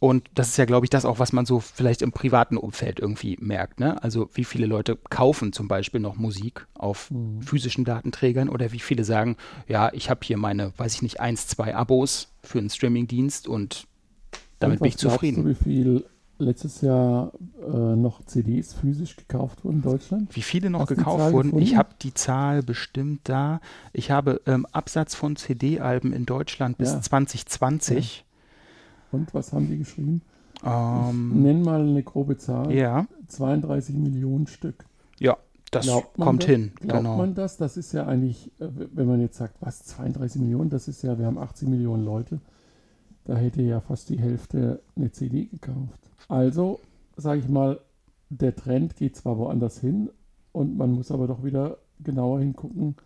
[0.00, 3.00] Und das ist ja, glaube ich, das auch, was man so vielleicht im privaten Umfeld
[3.00, 3.80] irgendwie merkt.
[3.80, 4.02] Ne?
[4.02, 7.42] Also wie viele Leute kaufen zum Beispiel noch Musik auf Mhm.
[7.42, 9.36] physischen Datenträgern oder wie viele sagen,
[9.68, 13.86] ja, ich habe hier meine, weiß ich nicht, eins, zwei Abos für einen Streamingdienst und
[14.58, 15.44] damit Und bin ich zufrieden.
[15.44, 16.04] Du, wie viel
[16.38, 17.32] letztes Jahr
[17.64, 20.34] äh, noch CDs physisch gekauft wurden in Deutschland?
[20.34, 21.50] Wie viele noch Hast gekauft wurden?
[21.50, 21.78] Ich gefunden?
[21.78, 23.60] habe die Zahl bestimmt da.
[23.92, 27.00] Ich habe ähm, Absatz von CD-Alben in Deutschland bis Ja.
[27.00, 28.24] 2020.
[29.12, 30.22] Und was haben die geschrieben?
[30.64, 32.72] Ähm, Nenn mal eine grobe Zahl.
[32.72, 33.06] Ja.
[33.28, 34.84] 32 Millionen Stück.
[35.18, 35.36] Ja,
[35.70, 36.50] das kommt das?
[36.50, 36.72] hin.
[36.76, 37.16] Glaubt Genau.
[37.16, 37.56] man das?
[37.56, 41.18] Das ist ja eigentlich, äh, wenn man jetzt sagt, was, 32 Millionen, das ist ja,
[41.18, 42.40] wir haben 80 Millionen Leute.
[43.24, 46.00] Da hätte ja fast die Hälfte eine CD gekauft.
[46.28, 46.80] Also,
[47.16, 47.80] sage ich mal,
[48.30, 50.10] der Trend geht zwar woanders hin
[50.52, 52.96] und man muss aber doch wieder genauer hingucken,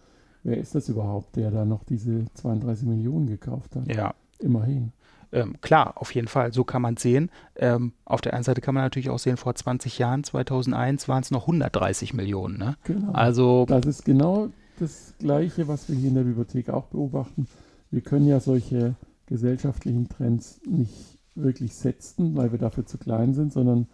[0.42, 3.88] wer ist das überhaupt, der da noch diese 32 Millionen gekauft hat.
[3.94, 4.14] Ja.
[4.38, 4.92] Immerhin.
[5.32, 7.30] Ähm, klar, auf jeden Fall, so kann man es sehen.
[7.56, 11.22] Ähm, auf der einen Seite kann man natürlich auch sehen, vor 20 Jahren, 2001, waren
[11.22, 12.58] es noch 130 Millionen.
[12.58, 12.76] Ne?
[12.84, 13.12] Genau.
[13.12, 17.48] Also, Das ist genau das Gleiche, was wir hier in der Bibliothek auch beobachten.
[17.90, 18.94] Wir können ja solche
[19.26, 23.86] gesellschaftlichen Trends nicht wirklich setzen, weil wir dafür zu klein sind, sondern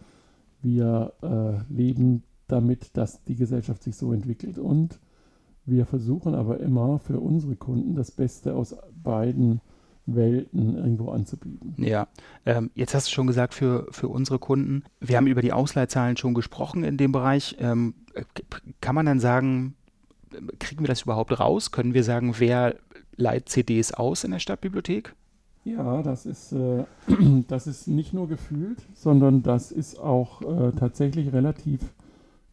[0.61, 4.59] wir äh, leben damit, dass die Gesellschaft sich so entwickelt.
[4.59, 4.99] Und
[5.65, 9.61] wir versuchen aber immer für unsere Kunden das Beste aus beiden
[10.07, 11.75] Welten irgendwo anzubieten.
[11.79, 12.09] Ja,
[12.45, 16.17] ähm, jetzt hast du schon gesagt, für, für unsere Kunden, wir haben über die Ausleihzahlen
[16.17, 17.57] schon gesprochen in dem Bereich.
[17.61, 18.25] Ähm, äh,
[18.81, 19.75] kann man dann sagen,
[20.59, 21.71] kriegen wir das überhaupt raus?
[21.71, 22.77] Können wir sagen, wer
[23.17, 25.15] leiht CDs aus in der Stadtbibliothek?
[25.65, 26.85] Ja, das ist, äh,
[27.49, 31.81] das ist nicht nur gefühlt, sondern das ist auch äh, tatsächlich relativ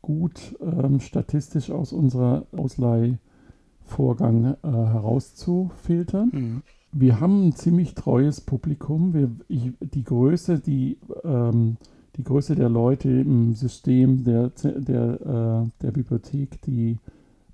[0.01, 6.29] gut ähm, statistisch aus unserer Ausleihvorgang äh, herauszufiltern.
[6.31, 6.61] Mhm.
[6.91, 9.13] Wir haben ein ziemlich treues Publikum.
[9.13, 11.77] Wir, ich, die Größe, die, ähm,
[12.15, 16.97] die Größe der Leute im System der, der, äh, der Bibliothek, die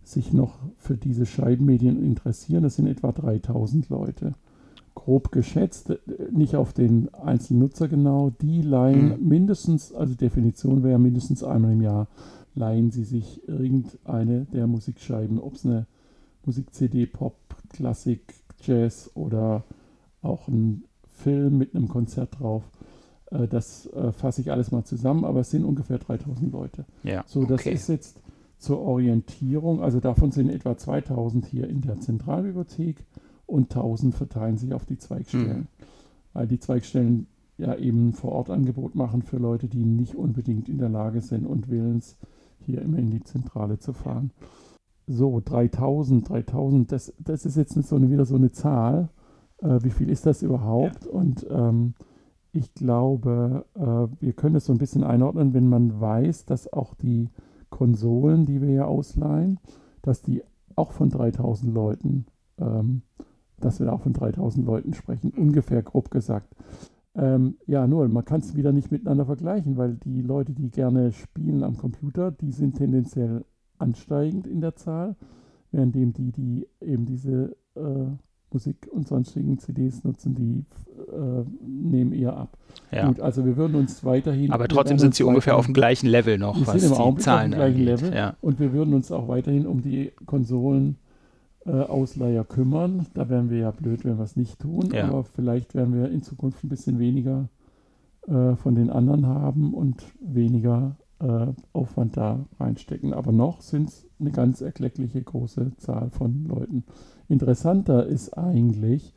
[0.03, 4.35] sich noch für diese Scheibenmedien interessieren, das sind etwa 3000 Leute.
[4.93, 5.97] Grob geschätzt, äh,
[6.31, 9.27] nicht auf den einzelnen Nutzer genau, die leihen Mhm.
[9.27, 12.07] mindestens, also Definition wäre mindestens einmal im Jahr,
[12.53, 15.87] leihen sie sich irgendeine der Musikscheiben, ob es eine
[16.45, 17.35] Musik-CD, Pop,
[17.69, 18.21] Klassik,
[18.61, 19.63] Jazz oder
[20.21, 22.63] auch ein Film mit einem Konzert drauf.
[23.31, 26.85] Äh, Das äh, fasse ich alles mal zusammen, aber es sind ungefähr 3000 Leute.
[27.03, 27.73] Ja, So, das okay.
[27.73, 28.19] ist jetzt
[28.57, 33.05] zur Orientierung, also davon sind etwa 2000 hier in der Zentralbibliothek
[33.45, 35.59] und 1000 verteilen sich auf die Zweigstellen.
[35.59, 35.67] Mhm.
[36.33, 40.89] Weil die Zweigstellen ja eben ein Vor-Ort-Angebot machen für Leute, die nicht unbedingt in der
[40.89, 42.17] Lage sind und willens,
[42.59, 44.31] hier immer in die Zentrale zu fahren.
[45.07, 49.09] So, 3000, 3000, das, das ist jetzt nicht so eine, wieder so eine Zahl.
[49.59, 51.05] Äh, wie viel ist das überhaupt?
[51.05, 51.93] Und ähm,
[52.51, 56.95] ich glaube, äh, wir können es so ein bisschen einordnen, wenn man weiß, dass auch
[56.95, 57.29] die
[57.69, 59.59] Konsolen, die wir ja ausleihen,
[60.01, 60.43] dass die
[60.75, 62.25] auch von 3000 Leuten,
[62.57, 63.01] ähm,
[63.59, 66.55] dass wir auch von 3000 Leuten sprechen, ungefähr grob gesagt.
[67.15, 71.11] Ähm, ja, nur, man kann es wieder nicht miteinander vergleichen, weil die Leute, die gerne
[71.11, 73.45] spielen am Computer, die sind tendenziell
[73.77, 75.15] ansteigend in der Zahl,
[75.71, 78.07] währenddem die, die eben diese äh,
[78.51, 80.63] Musik und sonstigen CDs nutzen, die
[81.11, 82.57] äh, nehmen eher ab.
[82.91, 83.07] Ja.
[83.07, 84.51] Gut, also wir würden uns weiterhin.
[84.51, 87.01] Aber trotzdem sind sie ungefähr auf dem gleichen Level noch, wir was sind im die
[87.01, 88.01] Augenblick Zahlen auf dem gleichen angeht.
[88.01, 88.15] Level.
[88.15, 88.37] Ja.
[88.41, 90.97] Und wir würden uns auch weiterhin um die Konsolen
[91.65, 93.07] äh, Ausleiher kümmern.
[93.13, 94.89] Da wären wir ja blöd, wenn wir es nicht tun.
[94.93, 95.09] Ja.
[95.09, 97.49] Aber vielleicht werden wir in Zukunft ein bisschen weniger
[98.27, 103.13] äh, von den anderen haben und weniger äh, Aufwand da reinstecken.
[103.13, 106.83] Aber noch sind es eine ganz erkleckliche große Zahl von Leuten.
[107.27, 109.13] Interessanter ist eigentlich,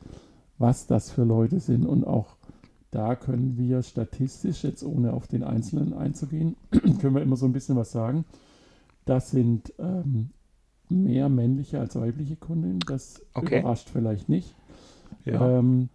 [0.59, 2.37] was das für Leute sind und auch
[2.91, 7.53] da können wir statistisch, jetzt ohne auf den Einzelnen einzugehen, können wir immer so ein
[7.53, 8.25] bisschen was sagen.
[9.05, 10.31] Das sind ähm,
[10.89, 12.81] mehr männliche als weibliche Kundinnen.
[12.87, 13.61] Das Okay.
[13.61, 14.55] überrascht vielleicht nicht.
[15.25, 15.59] Ja.
[15.59, 15.91] Ähm,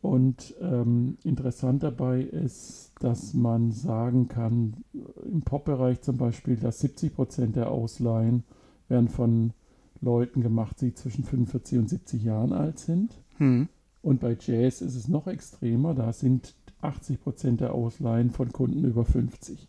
[0.00, 4.84] und ähm, interessant dabei ist, dass man sagen kann,
[5.24, 8.44] im Pop-Bereich zum Beispiel, dass 70 Prozent der Ausleihen
[8.88, 9.52] werden von
[10.00, 13.12] Leuten gemacht, die zwischen 45 und 70 Jahren alt sind.
[13.38, 13.68] Hm.
[14.02, 18.84] Und bei Jazz ist es noch extremer, da sind 80 Prozent der Ausleihen von Kunden
[18.84, 19.66] über 50.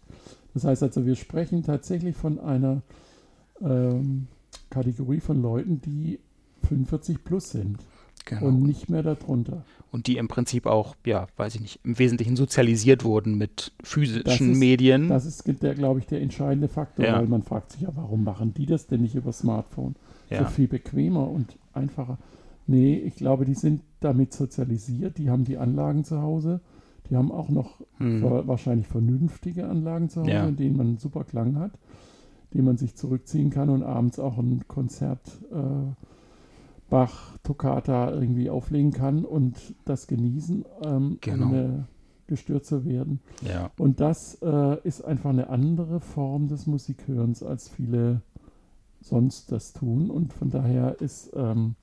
[0.53, 2.83] Das heißt also, wir sprechen tatsächlich von einer
[3.61, 4.27] ähm,
[4.69, 6.19] Kategorie von Leuten, die
[6.67, 7.79] 45 plus sind
[8.25, 8.47] Genau.
[8.47, 9.63] und nicht mehr darunter.
[9.91, 14.23] Und die im Prinzip auch, ja, weiß ich nicht, im Wesentlichen sozialisiert wurden mit physischen
[14.23, 15.07] Das ist- Medien.
[15.09, 17.17] Das ist, der, glaube ich, der entscheidende Faktor, Ja.
[17.17, 19.95] weil man fragt sich ja, warum machen die das denn nicht über Smartphone?
[20.29, 20.43] Ja.
[20.43, 22.19] So viel bequemer und einfacher.
[22.67, 26.61] Nee, ich glaube, die sind damit sozialisiert, die haben die Anlagen zu Hause,
[27.09, 28.21] die haben auch noch Hm.
[28.45, 30.47] wahrscheinlich vernünftige Anlagen zu Hause, Ja.
[30.47, 31.71] in denen man einen super Klang hat,
[32.53, 35.19] die man sich zurückziehen kann und abends auch ein Konzert
[35.51, 35.55] äh,
[36.89, 41.47] Bach, Toccata irgendwie auflegen kann und das genießen, ähm, Genau.
[41.47, 41.87] ohne
[42.27, 43.21] gestört zu werden.
[43.41, 43.71] Ja.
[43.77, 48.21] Und das äh, ist einfach eine andere Form des Musikhörens, als viele
[49.01, 50.09] sonst das tun.
[50.11, 51.75] Und von daher ist ähm,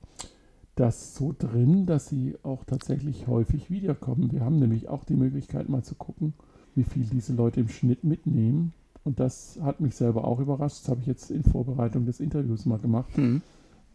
[0.75, 4.31] das so drin, dass sie auch tatsächlich häufig wiederkommen.
[4.31, 6.33] Wir haben nämlich auch die Möglichkeit, mal zu gucken,
[6.75, 8.73] wie viel diese Leute im Schnitt mitnehmen.
[9.03, 10.81] Und das hat mich selber auch überrascht.
[10.83, 13.15] Das habe ich jetzt in Vorbereitung des Interviews mal gemacht.
[13.15, 13.41] Hm.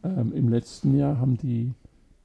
[0.04, 1.72] Ähm, Im letzten Jahr haben die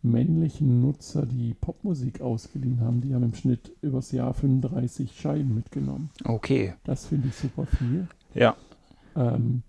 [0.01, 6.09] männlichen Nutzer, die Popmusik ausgeliehen haben, die haben im Schnitt übers Jahr 35 Scheiben mitgenommen.
[6.23, 6.73] Okay.
[6.83, 8.07] Das finde ich super viel.
[8.33, 8.55] Ja.
[9.15, 9.63] Ähm,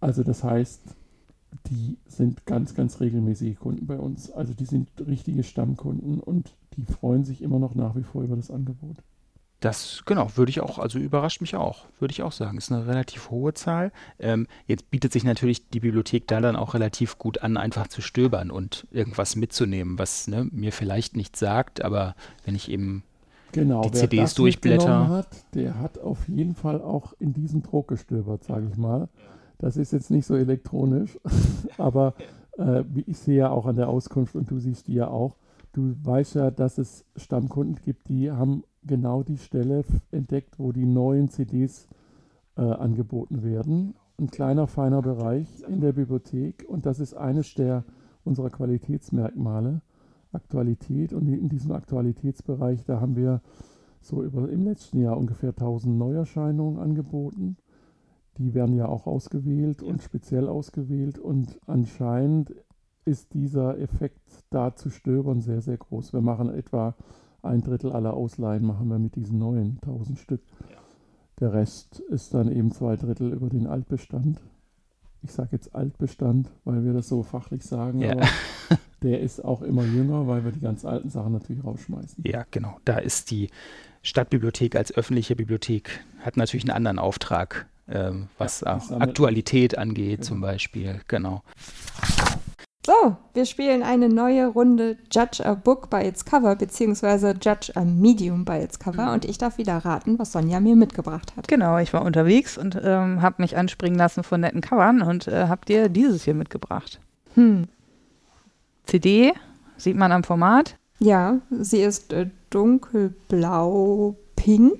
[0.00, 0.82] also das heißt,
[1.70, 4.30] die sind ganz, ganz regelmäßige Kunden bei uns.
[4.30, 8.36] Also die sind richtige Stammkunden und die freuen sich immer noch nach wie vor über
[8.36, 8.96] das Angebot.
[9.64, 12.58] Das, genau, würde ich auch, also überrascht mich auch, würde ich auch sagen.
[12.58, 13.92] Ist eine relativ hohe Zahl.
[14.18, 18.02] Ähm, jetzt bietet sich natürlich die Bibliothek da dann auch relativ gut an, einfach zu
[18.02, 23.04] stöbern und irgendwas mitzunehmen, was ne, mir vielleicht nichts sagt, aber wenn ich eben
[23.52, 25.08] Genau, die CDs durchblätter.
[25.08, 29.08] Hat, der hat auf jeden Fall auch in diesem Druck gestöbert, sage ich mal.
[29.56, 31.18] Das ist jetzt nicht so elektronisch,
[31.78, 32.12] aber
[32.58, 35.36] äh, wie ich sehe ja auch an der Auskunft und du siehst die ja auch.
[35.72, 40.86] Du weißt ja, dass es Stammkunden gibt, die haben genau die Stelle entdeckt, wo die
[40.86, 41.88] neuen CDs
[42.56, 43.94] äh, angeboten werden.
[44.18, 47.84] Ein kleiner, feiner Bereich in der Bibliothek und das ist eines der
[48.24, 49.82] unserer Qualitätsmerkmale.
[50.32, 53.40] Aktualität und in diesem Aktualitätsbereich, da haben wir
[54.00, 57.56] so über, im letzten Jahr ungefähr 1000 Neuerscheinungen angeboten.
[58.38, 62.54] Die werden ja auch ausgewählt und speziell ausgewählt und anscheinend
[63.04, 66.12] ist dieser Effekt da zu stöbern sehr, sehr groß.
[66.12, 66.96] Wir machen etwa
[67.44, 70.40] ein Drittel aller Ausleihen machen wir mit diesen neuen 1000 Stück.
[71.40, 74.40] Der Rest ist dann eben zwei Drittel über den Altbestand.
[75.22, 78.12] Ich sage jetzt Altbestand, weil wir das so fachlich sagen, Ja.
[78.12, 78.26] aber
[79.02, 82.22] der ist auch immer jünger, weil wir die ganz alten Sachen natürlich rausschmeißen.
[82.26, 82.78] Ja, genau.
[82.84, 83.50] Da ist die
[84.02, 90.24] Stadtbibliothek als öffentliche Bibliothek, hat natürlich einen anderen Auftrag, ähm, was Ja, auch Aktualität angeht,
[90.24, 91.00] zum Beispiel.
[91.08, 91.42] Genau.
[92.86, 97.82] So, wir spielen eine neue Runde Judge a Book by its Cover, beziehungsweise Judge a
[97.82, 99.10] Medium by its Cover.
[99.12, 101.48] Und ich darf wieder raten, was Sonja mir mitgebracht hat.
[101.48, 105.48] Genau, ich war unterwegs und ähm, habe mich anspringen lassen von netten Covern und äh,
[105.48, 107.00] habe dir dieses hier mitgebracht.
[107.34, 107.68] Hm.
[108.84, 109.32] CD,
[109.78, 110.76] sieht man am Format.
[110.98, 114.78] Ja, sie ist äh, dunkelblau-pink.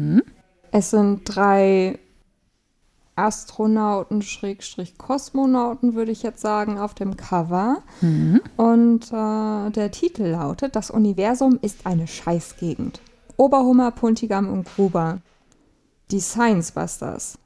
[0.00, 0.24] Mhm.
[0.72, 2.00] Es sind drei
[3.16, 7.82] Astronauten, Schrägstrich Kosmonauten, würde ich jetzt sagen, auf dem Cover.
[8.00, 8.40] Mhm.
[8.56, 13.00] Und äh, der Titel lautet: Das Universum ist eine Scheißgegend.
[13.36, 15.18] Oberhummer, Puntigam und Gruber.
[16.10, 17.38] Die Science Busters.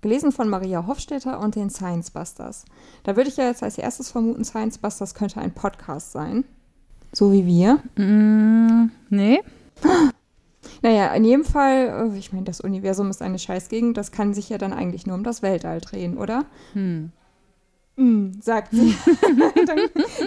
[0.00, 2.64] Gelesen von Maria Hofstetter und den Science Busters.
[3.02, 6.44] Da würde ich ja jetzt als erstes vermuten, Science Busters könnte ein Podcast sein.
[7.12, 7.80] So wie wir.
[7.96, 9.40] Mm, nee.
[10.82, 14.48] Naja, in jedem Fall, äh, ich meine, das Universum ist eine Scheißgegend, das kann sich
[14.48, 16.44] ja dann eigentlich nur um das Weltall drehen, oder?
[16.72, 17.12] Hm.
[17.96, 18.94] Mm, sagt sie.
[19.66, 19.78] dann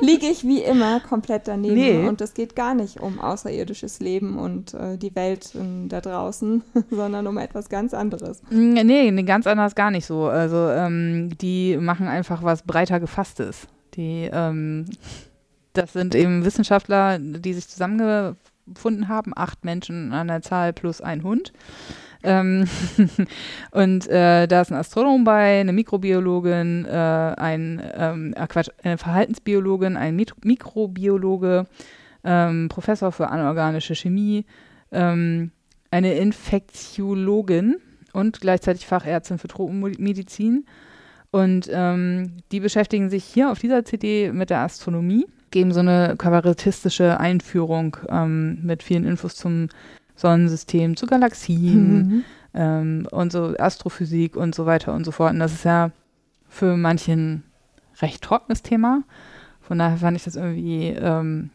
[0.02, 1.76] liege ich wie immer komplett daneben.
[1.76, 2.08] Nee.
[2.08, 6.62] Und es geht gar nicht um außerirdisches Leben und äh, die Welt äh, da draußen,
[6.92, 8.44] sondern um etwas ganz anderes.
[8.52, 10.26] Mm, Nee, ganz anders gar nicht so.
[10.26, 13.68] Also ähm, die machen einfach was breiter gefasstes.
[13.96, 14.86] Die, ähm,
[15.74, 17.68] das sind eben Wissenschaftler, die sich
[18.64, 21.54] zusammengefunden haben, acht Menschen an der Zahl plus ein Hund.
[22.24, 22.66] Ähm,
[23.72, 28.98] und äh, da ist ein Astronom bei, eine Mikrobiologin, äh, ein ähm, äh, Quatsch, eine
[28.98, 31.66] Verhaltensbiologin, ein Mit Mikrobiologe,
[32.24, 34.46] ähm, Professor für anorganische Chemie,
[34.92, 35.52] ähm,
[35.92, 37.76] eine Infektiologin
[38.14, 40.66] und gleichzeitig Fachärztin für Tropenmedizin.
[41.32, 46.16] Und ähm, die beschäftigen sich hier auf dieser CD mit der Astronomie, geben so eine
[46.18, 49.70] kabarettistische Einführung ähm, mit vielen Infos zum
[50.16, 52.24] Sonnensystem, zu Galaxien Mhm.
[52.54, 55.32] ähm, und so Astrophysik und so weiter und so fort.
[55.32, 55.92] Und das ist ja
[56.50, 57.44] für manchen
[58.02, 59.04] recht trockenes Thema.
[59.62, 61.50] Von daher fand ich das irgendwie ähm,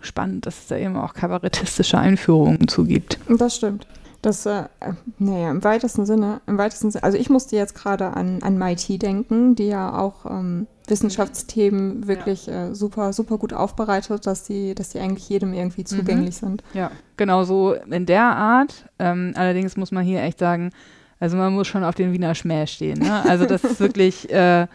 [0.00, 3.18] spannend, dass es da eben auch kabarettistische Einführungen zugibt.
[3.28, 3.86] Das stimmt.
[4.22, 8.08] Das, äh, äh, naja, im weitesten Sinne, im weitesten Sinne, also ich musste jetzt gerade
[8.16, 14.26] an, an MIT denken, die ja auch ähm, Wissenschaftsthemen wirklich äh, super, super gut aufbereitet,
[14.26, 16.62] dass die, dass die eigentlich jedem irgendwie zugänglich sind.
[16.74, 18.86] Ja, genau so in der Art.
[18.98, 20.72] Ähm, allerdings muss man hier echt sagen,
[21.20, 22.98] also man muss schon auf den Wiener Schmäh stehen.
[22.98, 23.22] Ne?
[23.24, 24.66] Also das ist wirklich äh,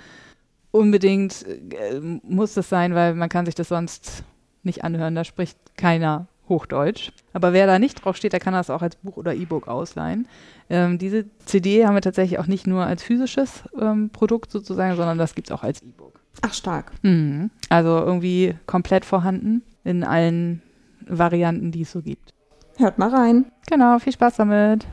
[0.72, 4.24] unbedingt, äh, muss das sein, weil man kann sich das sonst
[4.63, 5.16] nicht anhören.
[5.16, 7.12] Da spricht keiner Hochdeutsch.
[7.34, 10.28] Aber wer da nicht drauf steht, der kann das auch als Buch oder E-Book ausleihen.
[10.70, 15.18] Ähm, diese CD haben wir tatsächlich auch nicht nur als physisches ähm, Produkt sozusagen, sondern
[15.18, 16.20] das gibt es auch als E-Book.
[16.41, 16.91] Ach, stark.
[17.02, 17.50] Mhm.
[17.70, 20.62] Also irgendwie komplett vorhanden in allen
[21.08, 22.34] Varianten, die es so gibt.
[22.78, 23.46] Hört mal rein.
[23.68, 24.86] Genau, viel Spaß damit.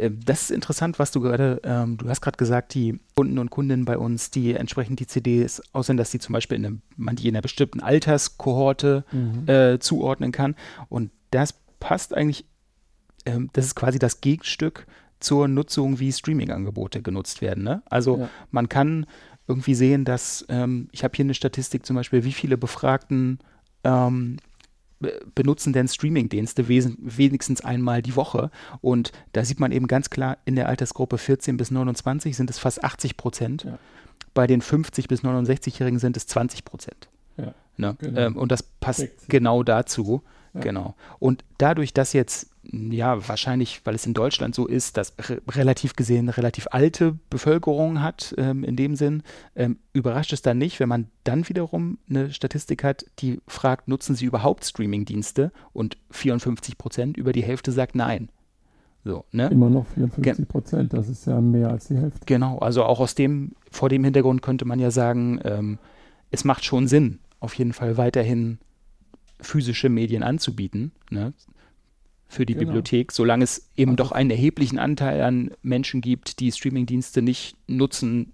[0.00, 3.50] Äh, Das ist interessant, was du gerade, ähm, du hast gerade gesagt, die Kunden und
[3.50, 7.16] Kundinnen bei uns, die entsprechend die CDs aussehen, dass sie zum Beispiel in einem, man
[7.16, 9.48] die in einer bestimmten Alterskohorte Mhm.
[9.48, 10.54] äh, zuordnen kann.
[10.88, 12.44] Und das passt eigentlich,
[13.26, 14.86] ähm, das ist quasi das Gegenstück
[15.20, 17.62] zur Nutzung, wie Streaming-Angebote genutzt werden.
[17.64, 17.82] Ne?
[17.90, 18.28] Also Ja.
[18.50, 19.06] man kann
[19.46, 23.38] irgendwie sehen, dass, ähm, ich habe hier eine Statistik zum Beispiel, wie viele Befragten
[23.84, 24.36] ähm,
[25.34, 28.50] benutzen denn Streamingdienste wenigstens einmal die Woche.
[28.80, 32.58] Und da sieht man eben ganz klar, in der Altersgruppe 14 bis 29 sind es
[32.58, 33.64] fast 80 Prozent.
[33.64, 33.78] Ja.
[34.34, 37.08] Bei den 50 bis 69-Jährigen sind es 20 Prozent.
[37.36, 37.96] Ja, Ne?
[37.98, 38.20] genau.
[38.20, 39.10] Ähm, und das passt sich.
[39.28, 40.22] genau dazu.
[40.54, 40.60] Ja.
[40.60, 40.94] Genau.
[41.18, 45.94] Und dadurch, dass jetzt, ja, wahrscheinlich, weil es in Deutschland so ist, dass re relativ
[45.94, 49.22] gesehen eine relativ alte Bevölkerung hat, ähm, in dem Sinn,
[49.54, 54.14] ähm, überrascht es dann nicht, wenn man dann wiederum eine Statistik hat, die fragt, nutzen
[54.14, 55.52] Sie überhaupt Streamingdienste?
[55.72, 58.28] Und 54 Prozent, über die Hälfte sagt nein.
[59.04, 59.48] So, ne?
[59.48, 62.20] Immer noch 54 Prozent, das ist ja mehr als die Hälfte.
[62.26, 65.78] Genau, also auch aus dem, vor dem Hintergrund könnte man ja sagen, ähm,
[66.30, 68.58] es macht schon Sinn, auf jeden Fall weiterhin
[69.42, 71.32] physische Medien anzubieten, ne,
[72.28, 72.66] für die Genau.
[72.66, 78.32] Bibliothek, solange es eben doch einen erheblichen Anteil an Menschen gibt, die Streamingdienste nicht nutzen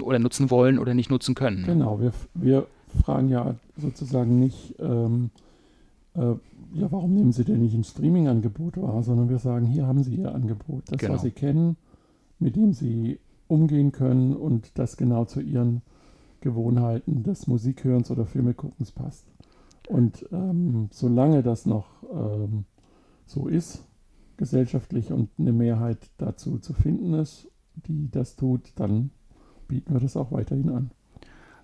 [0.00, 1.64] oder nutzen wollen oder nicht nutzen können.
[1.64, 2.66] Genau, wir, wir
[3.04, 5.30] fragen ja sozusagen nicht, ähm,
[6.14, 6.20] äh,
[6.74, 10.14] ja, warum nehmen Sie denn nicht ein Streaming-Angebot wahr, sondern wir sagen, hier haben Sie
[10.16, 11.14] Ihr Angebot, das, Genau.
[11.14, 11.76] was Sie kennen,
[12.38, 15.82] mit dem Sie umgehen können und das genau zu Ihren
[16.40, 19.26] Gewohnheiten des Musikhörens oder Filmeguckens passt.
[19.92, 22.64] Und ähm, solange das noch ähm,
[23.26, 23.84] so ist,
[24.38, 29.10] gesellschaftlich und eine Mehrheit dazu zu finden ist, die das tut, dann
[29.68, 30.90] bieten wir das auch weiterhin an.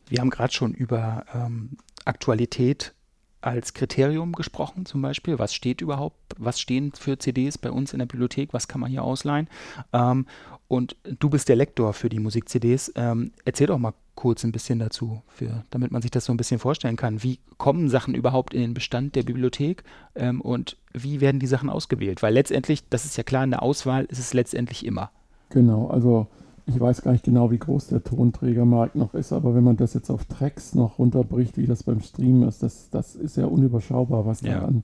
[0.08, 2.94] Wir haben gerade schon über ähm, Aktualität
[3.40, 5.38] als Kriterium gesprochen, zum Beispiel.
[5.38, 8.90] Was steht überhaupt, was stehen für CDs bei uns in der Bibliothek, was kann man
[8.90, 9.48] hier ausleihen?
[9.92, 10.26] Ähm,
[10.66, 12.92] und du bist der Lektor für die Musik-CDs.
[12.96, 16.36] Ähm, erzähl doch mal kurz ein bisschen dazu, für, damit man sich das so ein
[16.36, 17.22] bisschen vorstellen kann.
[17.22, 19.84] Wie kommen Sachen überhaupt in den Bestand der Bibliothek
[20.16, 22.22] ähm, und wie werden die Sachen ausgewählt?
[22.22, 25.10] Weil letztendlich, das ist ja klar, eine Auswahl ist es letztendlich immer.
[25.50, 26.26] Genau, also
[26.68, 29.94] ich weiß gar nicht genau, wie groß der Tonträgermarkt noch ist, aber wenn man das
[29.94, 34.26] jetzt auf Tracks noch runterbricht, wie das beim Streamen ist, das, das ist ja unüberschaubar,
[34.26, 34.60] was Ja.
[34.60, 34.82] da an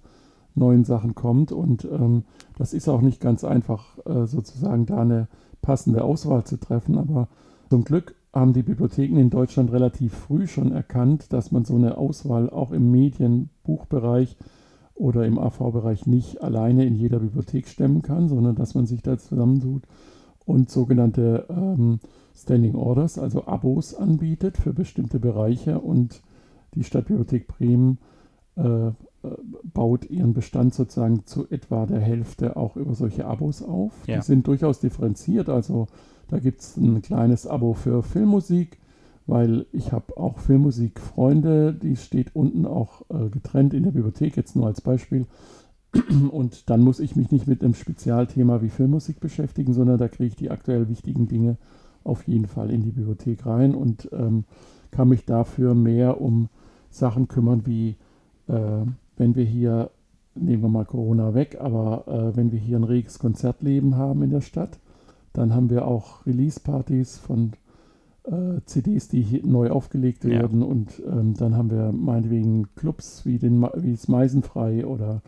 [0.55, 1.53] neuen Sachen kommt.
[1.53, 2.25] Und ähm,
[2.57, 5.29] das ist auch nicht ganz einfach, äh, sozusagen da eine
[5.63, 6.97] passende Auswahl zu treffen.
[6.97, 7.29] Aber
[7.69, 11.99] zum Glück haben die Bibliotheken in Deutschland relativ früh schon erkannt, dass man so eine
[11.99, 14.37] Auswahl auch im Medienbuchbereich
[14.95, 19.19] oder im AV-Bereich nicht alleine in jeder Bibliothek stemmen kann, sondern dass man sich da
[19.19, 19.83] zusammentut
[20.47, 22.01] und sogenannte ähm,
[22.35, 26.23] Standing Orders, also Abos anbietet für bestimmte Bereiche und
[26.75, 27.99] die Stadtbibliothek Bremen
[28.57, 28.93] äh, äh,
[29.63, 33.93] baut ihren Bestand sozusagen zu etwa der Hälfte auch über solche Abos auf.
[34.07, 34.17] Ja.
[34.17, 35.87] Die sind durchaus differenziert, also
[36.29, 38.79] Da gibt es ein kleines Abo für Filmmusik,
[39.27, 44.57] weil ich habe auch Filmmusikfreunde, die steht unten auch äh, getrennt in der Bibliothek, jetzt
[44.57, 45.27] nur als Beispiel.
[46.31, 50.29] Und dann muss ich mich nicht mit einem Spezialthema wie Filmmusik beschäftigen, sondern da kriege
[50.29, 51.57] ich die aktuell wichtigen Dinge
[52.03, 54.45] auf jeden Fall in die Bibliothek rein und ähm,
[54.91, 56.49] kann mich dafür mehr um
[56.91, 57.97] Sachen kümmern, wie
[58.47, 58.85] äh,
[59.17, 59.91] wenn wir hier,
[60.35, 64.31] nehmen wir mal Corona weg, aber äh, wenn wir hier ein reges Konzertleben haben in
[64.31, 64.79] der Stadt,
[65.33, 67.53] dann haben wir auch Release-Partys von
[68.25, 70.61] äh, CDs, die neu aufgelegt werden.
[70.61, 70.67] Ja.
[70.67, 75.23] Und ähm, dann haben wir meinetwegen Clubs wie, den, wie das Meisenfrei oder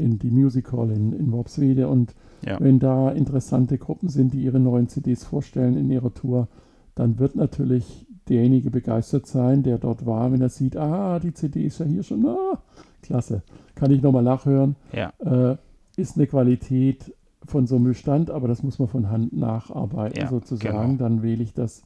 [0.00, 1.88] in die Music Hall in, in Worpswede.
[1.88, 2.58] Und ja.
[2.60, 6.48] wenn da interessante Gruppen sind, die ihre neuen CDs vorstellen in ihrer Tour,
[6.94, 11.64] dann wird natürlich derjenige begeistert sein, der dort war, wenn er sieht, ah, die CD
[11.64, 12.62] ist ja hier schon, ah,
[13.02, 13.42] klasse,
[13.74, 14.76] kann ich nochmal nachhören.
[14.92, 15.12] Ja.
[15.18, 15.56] Äh,
[15.96, 20.28] ist eine Qualität von so einem Bestand, aber das muss man von Hand nacharbeiten ja,
[20.28, 20.96] sozusagen.
[20.98, 20.98] Genau.
[20.98, 21.82] Dann wähle ich das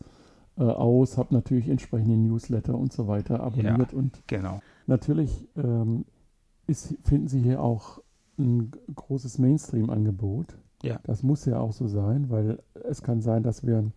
[0.58, 4.60] äh, aus, habe natürlich entsprechende Newsletter und so weiter abonniert und genau.
[4.86, 6.04] natürlich ähm,
[6.66, 8.00] ist, finden Sie hier auch
[8.38, 10.58] ein großes Mainstream-Angebot.
[10.82, 10.98] Ja.
[11.04, 12.58] Das muss ja auch so sein, weil
[12.88, 13.92] es kann sein, dass wir einen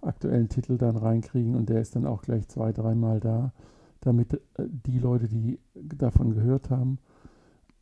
[0.00, 3.52] aktuellen Titel dann reinkriegen und der ist dann auch gleich zwei, dreimal da,
[4.00, 4.38] damit äh,
[4.68, 6.98] die Leute, die davon gehört haben,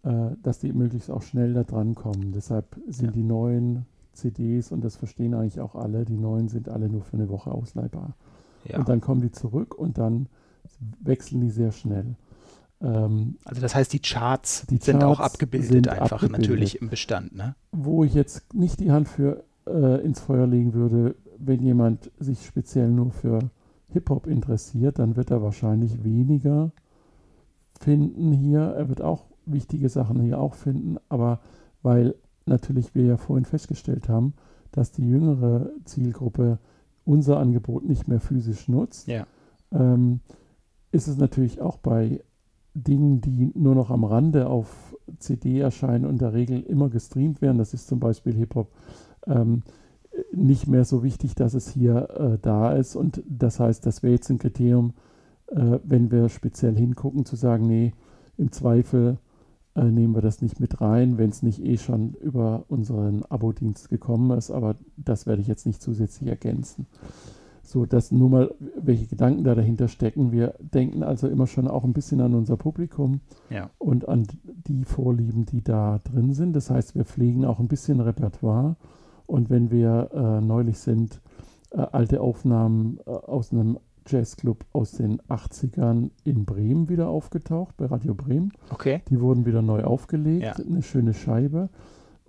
[0.03, 2.33] äh, dass die möglichst auch schnell da dran kommen.
[2.33, 3.13] Deshalb sind ja.
[3.13, 7.17] die neuen CDs, und das verstehen eigentlich auch alle, die neuen sind alle nur für
[7.17, 8.15] eine Woche ausleihbar.
[8.65, 8.79] Ja.
[8.79, 10.29] Und dann kommen die zurück und dann
[11.01, 12.17] wechseln die sehr schnell.
[12.83, 16.41] Ähm, also das heißt, die Charts die sind Charts auch abgebildet einfach abgebildet.
[16.41, 17.35] natürlich im Bestand.
[17.35, 17.55] Ne?
[17.73, 22.45] Wo ich jetzt nicht die Hand für äh, ins Feuer legen würde, wenn jemand sich
[22.45, 23.51] speziell nur für
[23.89, 26.73] Hip-Hop interessiert, dann wird er wahrscheinlich weniger
[27.81, 28.61] finden hier.
[28.61, 31.41] Er wird auch wichtige Sachen hier auch finden, aber
[31.83, 32.15] weil
[32.47, 34.35] natürlich wir ja vorhin festgestellt haben,
[34.73, 36.59] dass die jüngere Zielgruppe
[37.05, 39.27] unser Angebot nicht mehr physisch nutzt, ja.
[39.73, 40.21] ähm,
[40.93, 42.23] ist es natürlich auch bei
[42.75, 47.59] Dingen, die nur noch am Rande auf CD erscheinen und der Regel immer gestreamt werden,
[47.59, 48.69] das ist zum Beispiel Hip-Hop,
[49.27, 49.63] ähm,
[50.33, 52.97] nicht mehr so wichtig, dass es hier äh, da ist.
[52.97, 54.95] Und das heißt, das wäre jetzt ein Kriterium,
[55.49, 57.93] äh, wenn wir speziell hingucken, zu sagen, nee,
[58.37, 59.19] im Zweifel
[59.75, 63.89] äh, nehmen wir das nicht mit rein, wenn es nicht eh schon über unseren Abo-Dienst
[63.89, 64.51] gekommen ist.
[64.51, 66.87] Aber das werde ich jetzt nicht zusätzlich ergänzen.
[67.71, 70.33] So, das nur mal, welche Gedanken da dahinter stecken.
[70.33, 73.71] Wir denken also immer schon auch ein bisschen an unser Publikum ja.
[73.79, 74.27] und an
[74.67, 76.55] die Vorlieben, die da drin sind.
[76.57, 78.75] Das heißt, wir pflegen auch ein bisschen Repertoire.
[79.27, 81.21] Und wenn wir äh, neulich sind,
[81.71, 87.87] äh, alte Aufnahmen äh, aus einem Jazzclub aus den 80ern in Bremen wieder aufgetaucht, bei
[87.87, 88.51] Radio Bremen.
[88.71, 89.03] Okay.
[89.09, 90.55] Die wurden wieder neu aufgelegt, ja.
[90.55, 91.69] eine schöne Scheibe.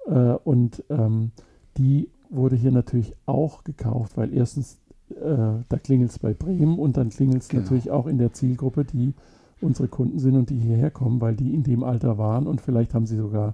[0.05, 0.11] Äh,
[0.43, 1.31] und ähm,
[1.77, 4.80] die wurde hier natürlich auch gekauft, weil erstens,
[5.15, 7.63] da klingelt es bei Bremen und dann klingelt es genau.
[7.63, 9.13] natürlich auch in der Zielgruppe, die
[9.61, 12.93] unsere Kunden sind und die hierher kommen, weil die in dem Alter waren und vielleicht
[12.93, 13.53] haben sie sogar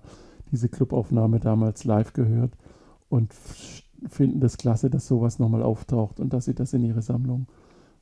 [0.52, 2.52] diese Clubaufnahme damals live gehört
[3.10, 3.34] und
[4.10, 7.48] finden das klasse, dass sowas nochmal auftaucht und dass sie das in ihre Sammlung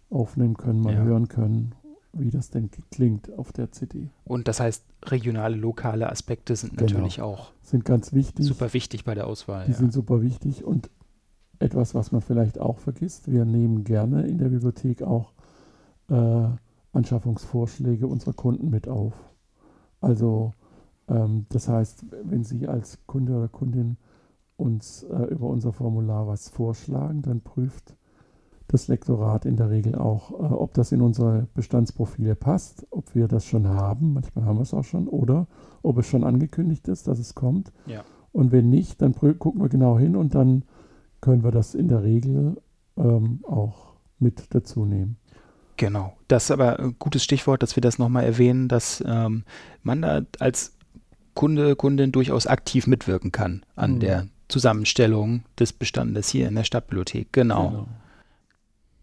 [0.10, 1.04] aufnehmen können, mal ja.
[1.04, 1.74] hören können,
[2.14, 4.10] wie das denn klingt auf der CD.
[4.26, 6.92] Und das heißt, regionale, lokale Aspekte sind genau.
[6.92, 8.46] natürlich auch sind ganz wichtig.
[8.46, 9.66] Super wichtig bei der Auswahl.
[9.66, 9.78] Die ja.
[9.78, 10.90] sind super wichtig und
[11.60, 15.34] etwas, was man vielleicht auch vergisst, wir nehmen gerne in der Bibliothek auch
[16.10, 16.48] äh,
[16.94, 19.14] Anschaffungsvorschläge unserer Kunden mit auf.
[20.02, 20.54] Also
[21.08, 23.98] ähm, das heißt, wenn Sie als Kunde oder Kundin
[24.58, 27.96] uns äh, über unser Formular was vorschlagen, dann prüft
[28.68, 33.28] das Lektorat in der Regel auch, äh, ob das in unsere Bestandsprofile passt, ob wir
[33.28, 35.48] das schon haben, manchmal haben wir es auch schon, oder
[35.84, 37.72] ob es schon angekündigt ist, dass es kommt.
[37.86, 38.04] Ja.
[38.32, 40.64] Und wenn nicht, dann gucken wir genau hin und dann
[41.26, 42.62] können wir das in der Regel
[42.98, 45.18] ähm, auch mit dazu nehmen.
[45.76, 49.44] Genau, das ist aber ein gutes Stichwort, dass wir das nochmal erwähnen, dass ähm,
[49.82, 50.78] man da als
[51.34, 54.00] Kunde, Kundin durchaus aktiv mitwirken kann an mhm.
[54.02, 57.34] der Zusammenstellung des Bestandes hier in der Stadtbibliothek.
[57.34, 57.70] Genau.
[57.70, 57.88] genau.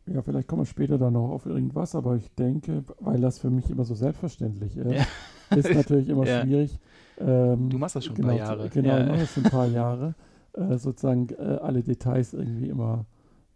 [0.07, 3.51] Ja, vielleicht kommen wir später dann noch auf irgendwas, aber ich denke, weil das für
[3.51, 5.57] mich immer so selbstverständlich ist, ja.
[5.57, 6.43] ist natürlich immer ja.
[6.43, 6.79] schwierig.
[7.19, 8.69] Ähm, du machst das schon genau, ein paar Jahre.
[8.69, 9.01] Genau, ja.
[9.01, 10.15] ich mache das schon ein paar Jahre,
[10.55, 13.07] äh, sozusagen äh, alle Details irgendwie immer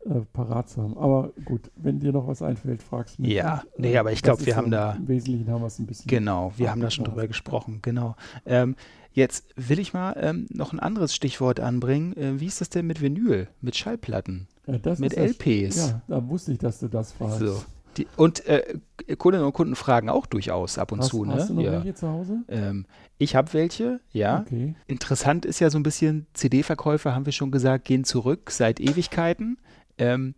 [0.05, 0.97] äh, parat zu haben.
[0.97, 3.32] Aber gut, wenn dir noch was einfällt, fragst du mich.
[3.32, 4.92] Ja, und, nee, aber ich glaube, wir haben da.
[4.92, 6.09] Im Wesentlichen haben wir es ein bisschen.
[6.09, 8.14] Genau, wir haben da schon drüber gesprochen, genau.
[8.44, 8.76] Ähm,
[9.12, 12.16] jetzt will ich mal ähm, noch ein anderes Stichwort anbringen.
[12.16, 14.47] Äh, wie ist das denn mit Vinyl, mit Schallplatten?
[14.66, 15.76] Ja, mit LPs.
[15.76, 17.38] ja, da wusste ich, dass du das fragst.
[17.38, 17.62] So.
[17.97, 18.78] Die, und äh,
[19.16, 21.26] Kundinnen und Kunden fragen auch durchaus ab und hast, zu.
[21.26, 21.47] Hast ne?
[21.49, 21.72] du noch ja.
[21.72, 22.38] welche zu Hause?
[22.49, 22.86] Ähm,
[23.18, 24.40] ich habe welche, ja.
[24.40, 24.74] Okay.
[24.86, 29.59] Interessant ist ja so ein bisschen, CD-Verkäufe, haben wir schon gesagt, gehen zurück seit Ewigkeiten.
[29.99, 30.34] Ähm,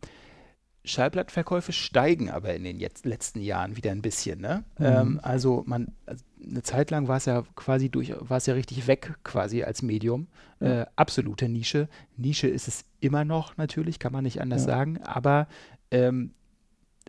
[0.84, 4.40] Schallplattenverkäufe steigen aber in den jetzt, letzten Jahren wieder ein bisschen.
[4.40, 4.64] Ne?
[4.78, 4.86] Mhm.
[4.86, 8.54] Ähm, also man, also eine Zeit lang war es ja quasi durch, war es ja
[8.54, 10.28] richtig weg quasi als Medium.
[10.61, 10.82] Ja.
[10.82, 11.88] Äh, absolute Nische.
[12.16, 14.68] Nische ist es immer noch natürlich, kann man nicht anders Ja.
[14.68, 15.46] sagen, aber
[15.90, 16.32] ähm,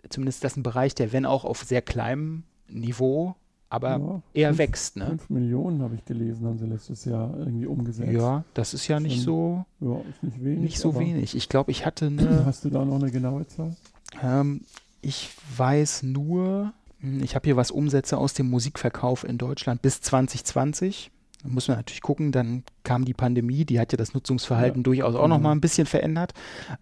[0.10, 3.36] zumindest ist das ein Bereich, der, wenn auch auf sehr kleinem Niveau,
[3.70, 4.96] aber Ja, eher fünf- wächst.
[4.98, 5.06] Ne?
[5.08, 8.12] 5 Millionen habe ich gelesen, haben sie letztes Jahr irgendwie umgesetzt.
[8.12, 10.60] Ja, das ist ja nicht so, Ja, ist nicht wenig.
[10.62, 11.36] nicht so wenig.
[11.36, 12.46] Ich glaube, ich hatte eine.
[12.46, 13.76] Hast du da noch eine genaue Zahl?
[14.24, 14.62] Ähm,
[15.02, 20.02] ich weiß nur, hm, ich habe hier was Umsätze aus dem Musikverkauf in Deutschland bis
[20.02, 21.12] 2020.
[21.44, 24.84] Da muss man natürlich gucken, dann kam die Pandemie, die hat ja das Nutzungsverhalten Ja,
[24.84, 25.48] durchaus auch noch genau.
[25.50, 26.34] mal ein bisschen verändert.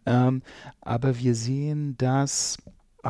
[0.08, 0.42] Ähm,
[0.82, 2.58] aber wir sehen, dass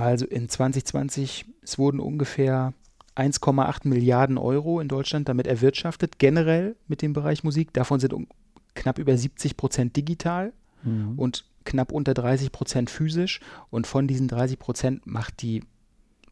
[0.02, 2.74] also in 2020, es wurden ungefähr
[3.16, 7.74] 1,8 Milliarden Euro in Deutschland damit erwirtschaftet, generell mit dem Bereich Musik.
[7.74, 8.28] Davon sind um,
[8.76, 11.18] knapp über 70 Prozent digital Mhm.
[11.18, 13.40] und knapp unter 30 Prozent physisch.
[13.70, 15.64] Und von diesen 30 Prozent macht die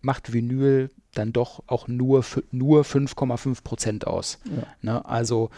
[0.01, 4.39] macht Vinyl dann doch auch nur, nur 5,5 Prozent aus.
[4.45, 4.68] Ja.
[4.84, 5.05] Ne?
[5.05, 5.49] Also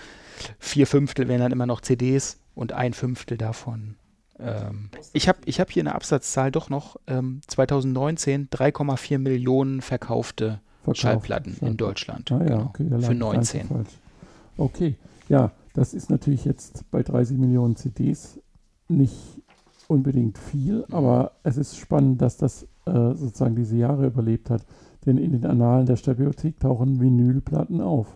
[0.57, 3.97] vier Fünftel wären dann immer noch CDs und ein Fünftel davon.
[4.39, 6.97] Ähm, ich habe ich hab hier eine Absatzzahl doch noch.
[7.07, 11.77] Ähm, 2019 3,4 Millionen verkaufte Verkauft, Schallplatten in.
[11.77, 12.31] Deutschland.
[12.31, 12.65] Ah ja, Genau.
[12.65, 13.67] okay, Für ich gar nicht so 19.
[13.67, 13.89] falsch.
[14.57, 14.95] Okay,
[15.29, 18.39] ja, das ist natürlich jetzt bei 30 Millionen CDs
[18.87, 19.41] nicht
[19.87, 24.63] unbedingt viel, aber es ist spannend, dass das äh, sozusagen diese Jahre überlebt hat.
[25.05, 28.07] Denn in den Annalen der Stadtbibliothek tauchen Vinylplatten auf.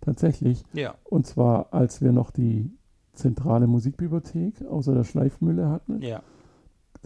[0.00, 0.62] Tatsächlich.
[0.72, 0.94] Ja.
[1.04, 2.70] Und zwar, als wir noch die
[3.16, 6.00] zentrale Musikbibliothek außer der Schleifmühle hatten.
[6.02, 6.22] Ja.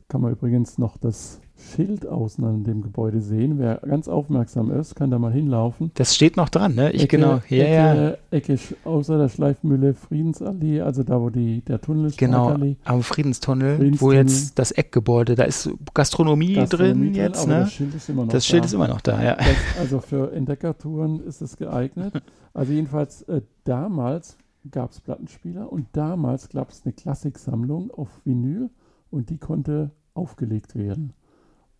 [0.08, 3.58] Kann man übrigens noch das Schild außen an dem Gebäude sehen.
[3.58, 5.90] Wer ganz aufmerksam ist, kann da mal hinlaufen.
[5.94, 6.90] Das steht noch dran, ne?
[6.92, 7.40] Ich Ecke, genau.
[7.48, 8.36] Ja, Ecke, ja.
[8.36, 12.18] Ecke außer der Schleifmühle Friedensallee, also da, wo die, der Tunnel ist.
[12.18, 14.16] Genau, am Friedenstunnel, wo Friedenstunnel.
[14.16, 17.60] jetzt das Eckgebäude, da ist Gastronomie, Gastronomie drin jetzt, aber ne?
[17.60, 18.66] Das Schild ist immer noch Das Schild da.
[18.66, 19.36] ist immer noch da, ja.
[19.36, 19.46] Das,
[19.78, 22.14] also für Entdeckertouren ist es geeignet.
[22.52, 24.36] Also jedenfalls äh, damals
[24.70, 28.70] gab es Plattenspieler und damals gab es eine Klassiksammlung auf Vinyl
[29.10, 31.12] und die konnte aufgelegt werden.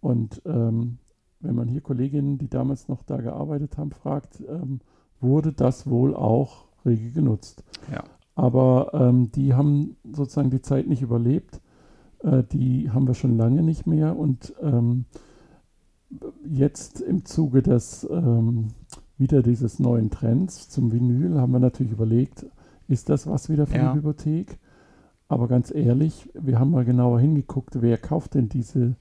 [0.01, 0.99] Und ähm,
[1.41, 4.81] wenn man hier Kolleginnen, die damals noch da gearbeitet haben, fragt, ähm,
[5.21, 7.65] wurde das wohl auch rege genutzt.
[7.93, 8.05] Ja.
[8.35, 11.61] Aber ähm, die haben sozusagen die Zeit nicht überlebt.
[12.23, 14.17] Äh, die haben wir schon lange nicht mehr.
[14.17, 15.05] Und ähm,
[16.45, 18.69] jetzt im Zuge des ähm,
[19.19, 22.47] wieder dieses neuen Trends zum Vinyl haben wir natürlich überlegt,
[22.91, 23.89] ist das was wieder für Ja.
[23.91, 24.59] die Bibliothek?
[25.29, 28.97] Aber ganz ehrlich, wir haben mal genauer hingeguckt, wer kauft denn diese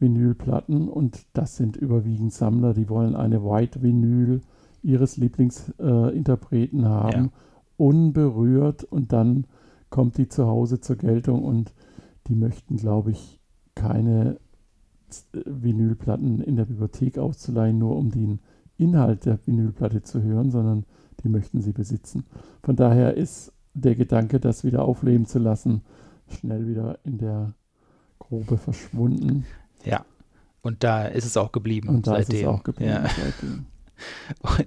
[0.00, 0.88] Vinylplatten?
[0.88, 4.40] Und das sind überwiegend Sammler, die wollen eine White Vinyl
[4.82, 7.30] ihres Lieblingsinterpreten äh, haben, Ja.
[7.76, 9.46] unberührt und dann
[9.90, 11.72] kommt die zu Hause zur Geltung und
[12.26, 13.40] die möchten, glaube ich,
[13.74, 14.38] keine
[15.32, 18.40] Vinylplatten in der Bibliothek auszuleihen, nur um den
[18.76, 20.84] Inhalt der Vinylplatte zu hören, sondern
[21.22, 22.24] die möchten sie besitzen.
[22.62, 25.82] Von daher ist der Gedanke, das wieder aufleben zu lassen,
[26.28, 27.54] schnell wieder in der
[28.18, 29.46] Grube verschwunden.
[29.84, 30.04] Ja.
[30.62, 32.34] Und da ist es auch geblieben Und da seitdem.
[32.36, 33.02] ist es auch geblieben Ja.
[33.08, 33.66] seitdem.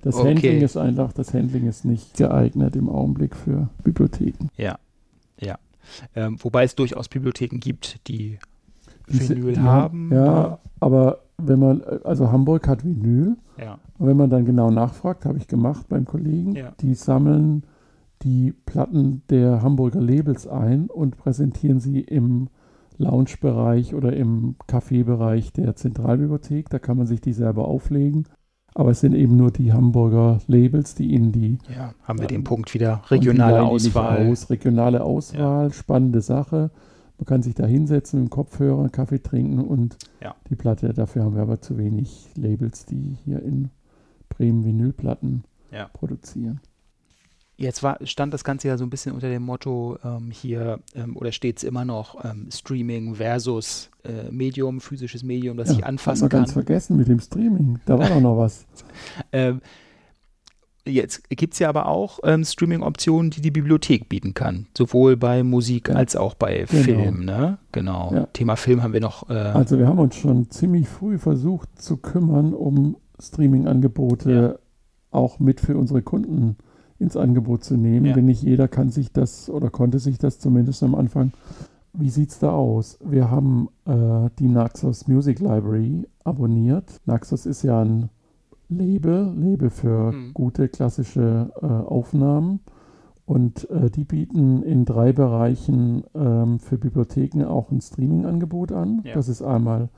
[0.02, 0.30] Das okay.
[0.36, 4.50] Handling ist einfach, das Handling ist nicht geeignet im Augenblick für Bibliotheken.
[4.58, 4.78] Ja,
[5.40, 5.58] ja.
[6.16, 8.40] Ähm, wobei es durchaus Bibliotheken gibt, die
[9.14, 10.10] Vinyl die haben.
[10.14, 13.38] Ja, aber wenn man, also Hamburg hat Vinyl.
[13.60, 13.78] Ja.
[13.98, 16.72] Und wenn man dann genau nachfragt, habe ich gemacht beim Kollegen, Ja.
[16.82, 17.64] die sammeln
[18.24, 22.50] die Platten der Hamburger Labels ein und präsentieren sie im
[22.98, 26.70] Lounge-Bereich oder im Café-Bereich der Zentralbibliothek.
[26.70, 28.26] Da kann man sich die selber auflegen.
[28.74, 32.44] Aber es sind eben nur die Hamburger Labels, die ihnen die Ja, haben wir den
[32.44, 33.02] Punkt wieder.
[33.10, 34.28] Regionale Auswahl.
[34.30, 34.50] Aus.
[34.50, 36.70] Regionale Auswahl, spannende Sache.
[37.22, 40.34] Man kann sich da hinsetzen dem Kopfhörer, einen Kaffee trinken und Ja.
[40.50, 40.92] die Platte.
[40.92, 43.70] Dafür haben wir aber zu wenig Labels, die hier in
[44.28, 45.88] Bremen Vinylplatten Ja.
[45.94, 46.62] produzieren.
[47.58, 51.16] Jetzt war, stand das Ganze ja so ein bisschen unter dem Motto ähm, hier, ähm,
[51.16, 55.86] oder steht es immer noch, ähm, Streaming versus äh, Medium, physisches Medium, das ich Ja,
[55.86, 56.40] anfassen hat man kann.
[56.46, 57.80] ganz vergessen mit dem Streaming.
[57.86, 58.66] Da war doch noch was.
[60.86, 64.66] Jetzt gibt es ja aber auch ähm, Streaming-Optionen, die die Bibliothek bieten kann.
[64.76, 66.84] Sowohl bei Musik als auch bei Genau.
[66.84, 67.60] Film, ne?
[67.72, 68.12] Genau.
[68.14, 68.26] Ja.
[68.34, 69.30] Thema Film haben wir noch.
[69.30, 74.60] Äh, Also wir haben uns schon ziemlich früh versucht zu kümmern, um Streaming-Angebote
[75.12, 76.58] auch mit für unsere Kunden
[77.00, 78.06] ins Angebot zu nehmen.
[78.08, 78.14] Ja.
[78.14, 81.32] Denn nicht jeder kann sich das oder konnte sich das zumindest am Anfang.
[81.94, 82.98] Wie sieht es da aus?
[83.04, 86.86] Wir haben äh, die Naxos Music Library abonniert.
[87.06, 88.10] Naxos ist ja ein
[88.72, 90.34] Label, Label für Mhm.
[90.34, 92.62] gute klassische äh, Aufnahmen.
[93.26, 99.02] Und äh, die bieten in drei Bereichen ähm, für Bibliotheken auch ein Streaming-Angebot an.
[99.06, 99.14] Ja.
[99.14, 99.90] Das ist einmal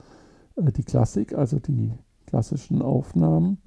[0.55, 1.93] äh, die Klassik, also die
[2.27, 3.59] klassischen Aufnahmen.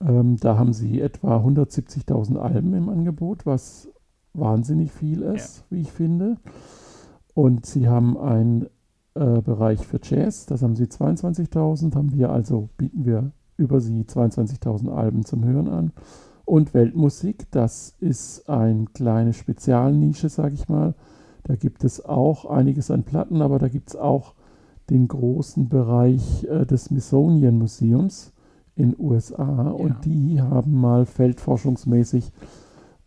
[0.00, 3.88] Ähm, da haben sie etwa 170.000 Alben im Angebot, was
[4.34, 6.36] wahnsinnig viel ist, wie ich finde.
[7.34, 8.66] Und sie haben einen
[9.14, 14.04] äh, Bereich für Jazz, das haben sie 22.000, haben wir also, bieten wir über sie
[14.04, 15.92] 22.000 Alben zum Hören an.
[16.46, 20.94] Und Weltmusik, das ist eine kleine Spezialnische, sage ich mal.
[21.42, 24.34] Da gibt es auch einiges an Platten, aber da gibt es auch
[24.88, 28.32] den großen Bereich äh, des Smithsonian Museums
[28.76, 32.32] in USA und die haben mal feldforschungsmäßig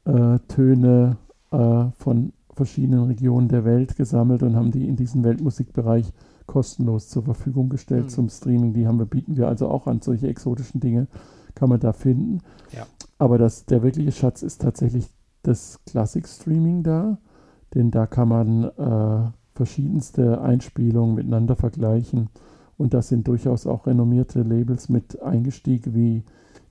[0.05, 1.17] äh, Töne
[1.51, 6.11] äh, von verschiedenen Regionen der Welt gesammelt und haben die in diesen Weltmusikbereich
[6.51, 8.09] kostenlos zur Verfügung gestellt Mhm.
[8.09, 8.73] zum Streaming.
[8.73, 10.01] Die haben wir, bieten wir also auch an.
[10.01, 11.07] Solche exotischen Dinge
[11.55, 12.39] kann man da finden.
[12.75, 12.85] Ja.
[13.17, 15.07] Aber das, der wirkliche Schatz ist tatsächlich
[15.43, 17.17] das Classic-Streaming da,
[17.73, 22.29] denn da kann man äh, verschiedenste Einspielungen miteinander vergleichen.
[22.77, 26.23] Und da sind durchaus auch renommierte Labels mit eingestiegen, wie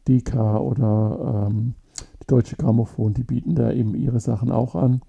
[0.08, 1.74] DK oder ähm,
[2.22, 3.14] die Deutsche Grammophon.
[3.14, 5.00] Die bieten da eben ihre Sachen auch an.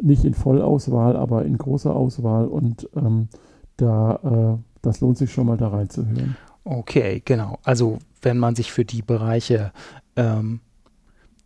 [0.00, 2.46] Nicht in Vollauswahl, aber in großer Auswahl.
[2.46, 3.28] Und ähm,
[3.76, 6.36] da, äh, das lohnt sich schon mal da reinzuhören.
[6.64, 7.58] Okay, genau.
[7.62, 9.72] Also wenn man sich für die Bereiche
[10.16, 10.60] ähm,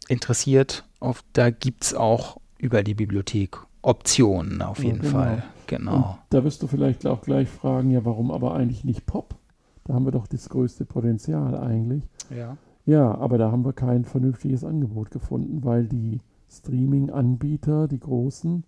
[0.09, 5.13] interessiert, auf, da gibt es auch über die Bibliothek Optionen auf Ja, jeden genau.
[5.13, 5.45] Fall.
[5.67, 5.97] Genau.
[5.97, 9.37] Und da wirst du vielleicht auch gleich fragen, ja, warum aber eigentlich nicht Pop?
[9.85, 12.05] Da haben wir doch das größte Potenzial eigentlich.
[12.35, 12.57] Ja.
[12.87, 16.21] Ja, aber da haben wir kein vernünftiges Angebot gefunden, weil die
[16.51, 18.65] Streaming-Anbieter, die großen,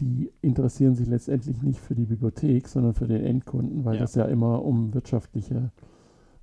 [0.00, 4.00] die interessieren sich letztendlich nicht für die Bibliothek, sondern für den Endkunden, weil Ja.
[4.00, 5.70] das ja immer um wirtschaftliche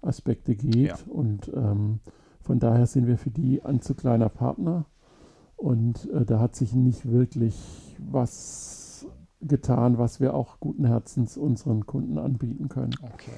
[0.01, 0.88] Aspekte geht.
[0.89, 0.95] Ja.
[1.08, 1.99] Und ähm,
[2.41, 4.86] von daher sind wir für die ein zu kleiner Partner.
[5.56, 9.08] Und äh, da hat sich nicht wirklich was
[9.41, 12.93] getan, was wir auch guten Herzens unseren Kunden anbieten können.
[13.01, 13.32] Okay.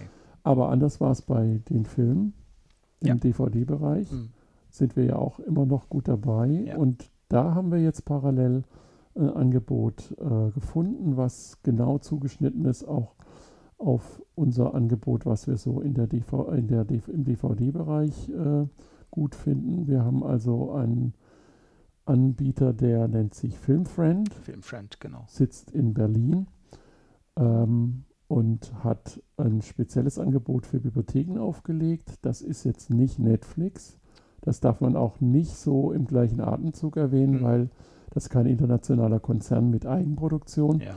[0.43, 2.33] Aber anders war es bei den Filmen
[3.01, 3.15] im Ja.
[3.15, 4.11] DVD-Bereich.
[4.11, 4.29] Mhm.
[4.69, 6.75] Sind wir ja auch immer noch gut dabei.
[6.77, 8.63] Und da haben wir jetzt parallel
[9.19, 13.15] Angebot äh, gefunden, was genau zugeschnitten ist auch
[13.77, 18.65] auf unser Angebot, was wir so in der DV, in der DV, im DVD-Bereich äh,
[19.11, 19.87] gut finden.
[19.87, 21.13] Wir haben also einen
[22.05, 25.25] Anbieter, der nennt sich Filmfriend Filmfriend, genau.
[25.27, 26.47] sitzt in Berlin
[27.35, 32.13] ähm, und hat ein spezielles Angebot für Bibliotheken aufgelegt.
[32.21, 33.99] Das ist jetzt nicht Netflix.
[34.41, 37.43] Das darf man auch nicht so im gleichen Atemzug erwähnen, Mhm.
[37.43, 37.69] weil
[38.17, 40.95] das ist kein internationaler Konzern mit Eigenproduktion, Ja.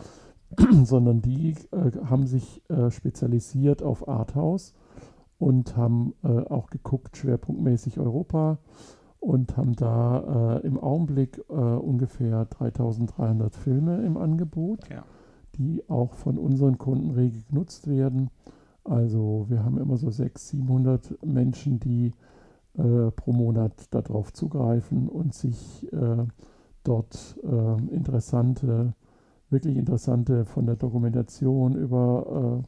[0.84, 4.72] sondern die äh, haben sich äh, spezialisiert auf Arthouse
[5.38, 8.56] und haben äh, auch geguckt, schwerpunktmäßig Europa
[9.18, 15.04] und haben da äh, im Augenblick äh, ungefähr 3300 Filme im Angebot, Ja.
[15.58, 18.30] die auch von unseren Kunden rege genutzt werden.
[18.82, 20.38] Also wir haben immer so 600,
[21.04, 22.14] 700 Menschen, die
[22.78, 26.24] äh, pro Monat darauf zugreifen und sich äh,
[26.84, 28.94] dort äh, interessante,
[29.50, 32.62] wirklich interessante von der Dokumentation über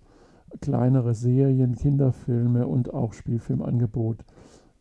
[0.52, 4.18] äh, kleinere Serien, Kinderfilme und auch Spielfilmangebot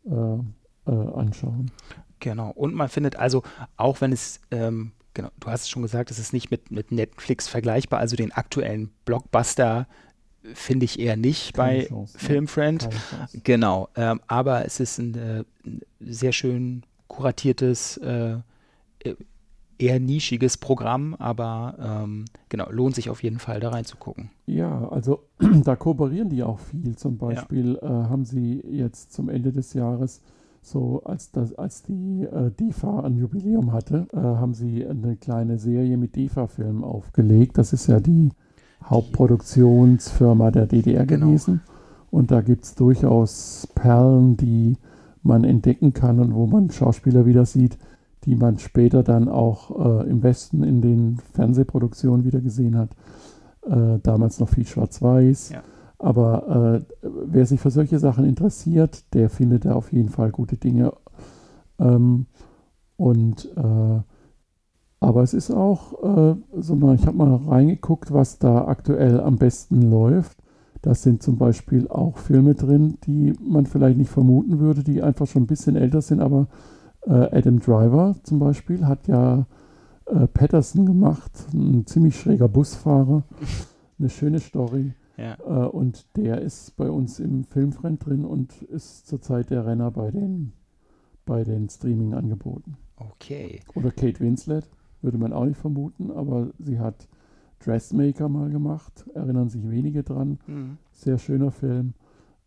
[0.05, 1.71] äh, äh, anschauen.
[2.19, 2.51] Genau.
[2.51, 3.43] Und man findet also,
[3.77, 6.91] auch wenn es, ähm, genau, du hast es schon gesagt, es ist nicht mit, mit
[6.91, 9.87] Netflix vergleichbar, also den aktuellen Blockbuster
[10.53, 12.23] finde ich eher nicht Keine bei Chance, ne?
[12.23, 12.89] Filmfriend.
[13.43, 13.89] Genau.
[13.95, 18.39] Ähm, aber es ist ein, äh, ein sehr schön kuratiertes, äh, äh,
[19.77, 24.29] eher nischiges Programm, aber ähm, genau, lohnt sich auf jeden Fall da reinzugucken.
[24.45, 25.23] Ja, also
[25.63, 26.95] da kooperieren die auch viel.
[26.95, 30.21] Zum Beispiel äh, haben sie jetzt zum Ende des Jahres,
[30.61, 35.57] so als, das, als die äh, DEFA ein Jubiläum hatte, äh, haben sie eine kleine
[35.57, 37.57] Serie mit DEFA-Filmen aufgelegt.
[37.57, 38.29] Das ist ja die
[38.83, 41.27] Hauptproduktionsfirma der DDR Genau.
[41.27, 41.61] gewesen.
[42.11, 44.75] Und da gibt es durchaus Perlen, die
[45.23, 47.77] man entdecken kann und wo man Schauspieler wieder sieht,
[48.25, 52.91] die man später dann auch äh, im Westen in den Fernsehproduktionen wieder gesehen hat.
[53.65, 55.49] Äh, damals noch viel schwarz-weiß.
[55.49, 55.63] Ja.
[55.97, 60.57] Aber äh, wer sich für solche Sachen interessiert, der findet da auf jeden Fall gute
[60.57, 60.93] Dinge.
[61.79, 62.25] Ähm,
[62.97, 64.01] und äh,
[64.99, 69.37] aber es ist auch, äh, so mal, ich habe mal reingeguckt, was da aktuell am
[69.37, 70.37] besten läuft.
[70.83, 75.25] Da sind zum Beispiel auch Filme drin, die man vielleicht nicht vermuten würde, die einfach
[75.25, 76.47] schon ein bisschen älter sind, aber
[77.09, 79.45] Adam Driver zum Beispiel hat ja
[80.05, 83.23] äh, Patterson gemacht, ein ziemlich schräger Busfahrer,
[83.99, 84.93] eine schöne Story.
[85.17, 85.37] Ja.
[85.45, 90.11] Äh, und der ist bei uns im Filmfriend drin und ist zurzeit der Renner bei
[90.11, 90.53] den,
[91.25, 92.77] bei den Streaming-Angeboten.
[92.95, 93.61] Okay.
[93.75, 94.69] Oder Kate Winslet,
[95.01, 97.07] würde man auch nicht vermuten, aber sie hat
[97.59, 100.39] Dressmaker mal gemacht, erinnern sich wenige dran.
[100.47, 100.77] Mhm.
[100.91, 101.93] Sehr schöner Film.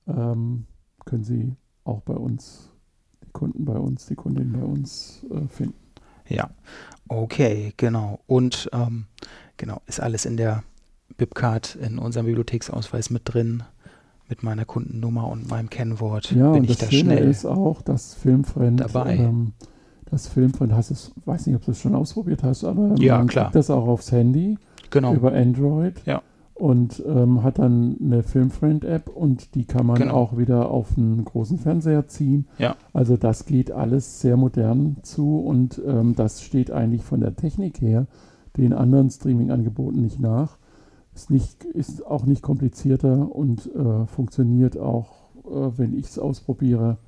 [0.07, 0.67] Ähm,
[1.05, 2.74] können Sie auch bei uns,
[3.35, 5.74] Kunden bei uns, die Kundinnen bei uns äh, finden.
[6.26, 6.49] Ja,
[7.09, 8.20] okay, genau.
[8.26, 9.05] Und ähm,
[9.59, 10.62] genau, ist alles in der
[11.18, 13.62] Bibcard in unserem Bibliotheksausweis mit drin,
[14.28, 16.30] mit meiner Kundennummer und meinem Kennwort.
[16.32, 19.16] Ja, Bin und ich das da Schöne schnell ist auch, dass Filmfriend dabei.
[19.16, 19.53] Ähm,
[20.11, 23.26] das Filmfriend hast es, weiß nicht, ob du es schon ausprobiert hast, aber Ja, man
[23.26, 23.47] klar.
[23.47, 24.57] kriegt das auch aufs Handy
[24.91, 25.12] Genau.
[25.14, 26.22] über Android Ja.
[26.55, 30.15] Und ähm, hat dann eine Filmfriend-App und die kann man Genau.
[30.15, 32.47] auch wieder auf einen großen Fernseher ziehen.
[32.59, 32.77] Ja.
[32.93, 37.81] Also das geht alles sehr modern zu und ähm, das steht eigentlich von der Technik
[37.81, 38.07] her
[38.57, 40.59] den anderen Streaming-Angeboten nicht nach.
[41.13, 46.99] Ist, nicht, ist auch nicht komplizierter und äh, funktioniert auch, äh, wenn ich es ausprobiere,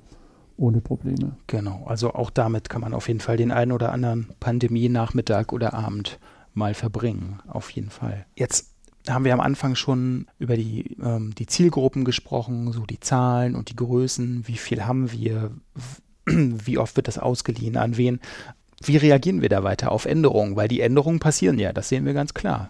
[0.57, 1.37] ohne Probleme.
[1.47, 5.73] Genau, also auch damit kann man auf jeden Fall den einen oder anderen Pandemie-Nachmittag oder
[5.73, 6.19] Abend
[6.53, 8.25] mal verbringen, auf jeden Fall.
[8.35, 8.73] Jetzt
[9.09, 13.69] haben wir am Anfang schon über die, ähm, die Zielgruppen gesprochen, so die Zahlen und
[13.69, 15.51] die Größen, wie viel haben wir,
[16.25, 18.19] wie oft wird das ausgeliehen, an wen.
[18.83, 20.55] Wie reagieren wir da weiter auf Änderungen?
[20.55, 22.69] Weil die Änderungen passieren ja, das sehen wir ganz klar.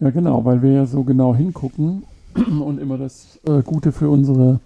[0.00, 2.04] Ja, genau, weil wir ja so genau hingucken
[2.34, 4.60] und immer das äh, Gute für unsere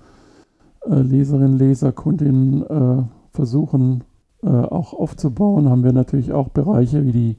[0.89, 4.05] äh, Leserinnen, Leser, Kundinnen äh, versuchen
[4.43, 7.37] äh, auch aufzubauen, haben wir natürlich auch Bereiche wie die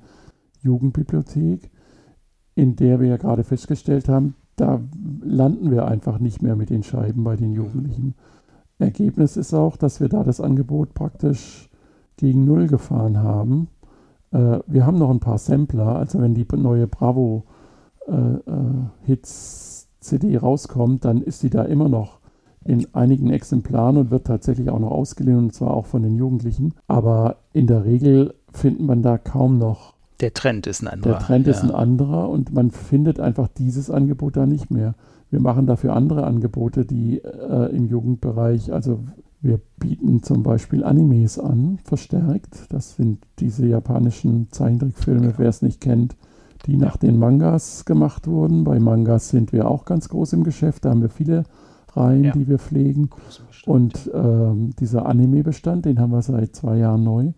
[0.61, 1.69] Jugendbibliothek,
[2.55, 4.79] in der wir ja gerade festgestellt haben, da
[5.21, 8.13] landen wir einfach nicht mehr mit den Scheiben bei den Jugendlichen.
[8.79, 11.69] Ergebnis ist auch, dass wir da das Angebot praktisch
[12.17, 13.67] gegen Null gefahren haben.
[14.31, 17.43] Äh, wir haben noch ein paar Sampler, also wenn die neue Bravo
[18.07, 22.19] äh, äh, Hits CD rauskommt, dann ist die da immer noch
[22.65, 26.73] in einigen Exemplaren und wird tatsächlich auch noch ausgeliehen und zwar auch von den Jugendlichen.
[26.87, 29.92] Aber in der Regel findet man da kaum noch.
[30.19, 31.13] Der Trend ist ein anderer.
[31.13, 31.69] Der Trend ist ja.
[31.69, 34.95] ein anderer und man findet einfach dieses Angebot da nicht mehr.
[35.29, 39.03] Wir machen dafür andere Angebote, die äh, im Jugendbereich, also
[39.41, 42.71] wir bieten zum Beispiel Animes an, verstärkt.
[42.71, 46.15] Das sind diese japanischen Zeichentrickfilme, wer es nicht kennt,
[46.65, 48.63] die nach den Mangas gemacht wurden.
[48.63, 50.85] Bei Mangas sind wir auch ganz groß im Geschäft.
[50.85, 51.43] Da haben wir viele
[51.93, 52.31] Reihen, Ja.
[52.31, 53.09] die wir pflegen.
[53.65, 57.31] Und ähm, dieser Anime-Bestand, den haben wir seit zwei Jahren neu,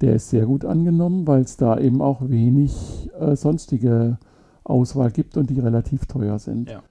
[0.00, 4.18] der ist sehr gut angenommen, weil es da eben auch wenig äh, sonstige
[4.64, 6.70] Auswahl gibt und die relativ teuer sind.
[6.70, 6.82] Ja.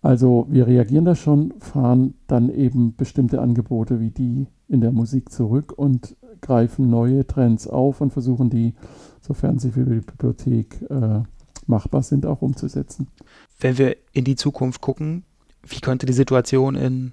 [0.00, 5.32] Also wir reagieren da schon, fahren dann eben bestimmte Angebote wie die in der Musik
[5.32, 8.74] zurück und greifen neue Trends auf und versuchen die,
[9.20, 11.22] sofern sie für die Bibliothek äh,
[11.66, 13.08] machbar sind, auch umzusetzen.
[13.58, 15.24] Wenn wir in die Zukunft gucken,
[15.66, 17.12] wie könnte die Situation in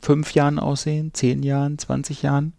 [0.00, 2.54] fünf Jahren aussehen, zehn Jahren, 20 Jahren?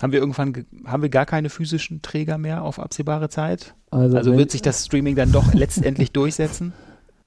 [0.00, 3.74] Haben wir irgendwann, ge- haben wir gar keine physischen Träger mehr auf absehbare Zeit?
[3.90, 6.72] Also Also, wird sich das Streaming dann doch letztendlich durchsetzen?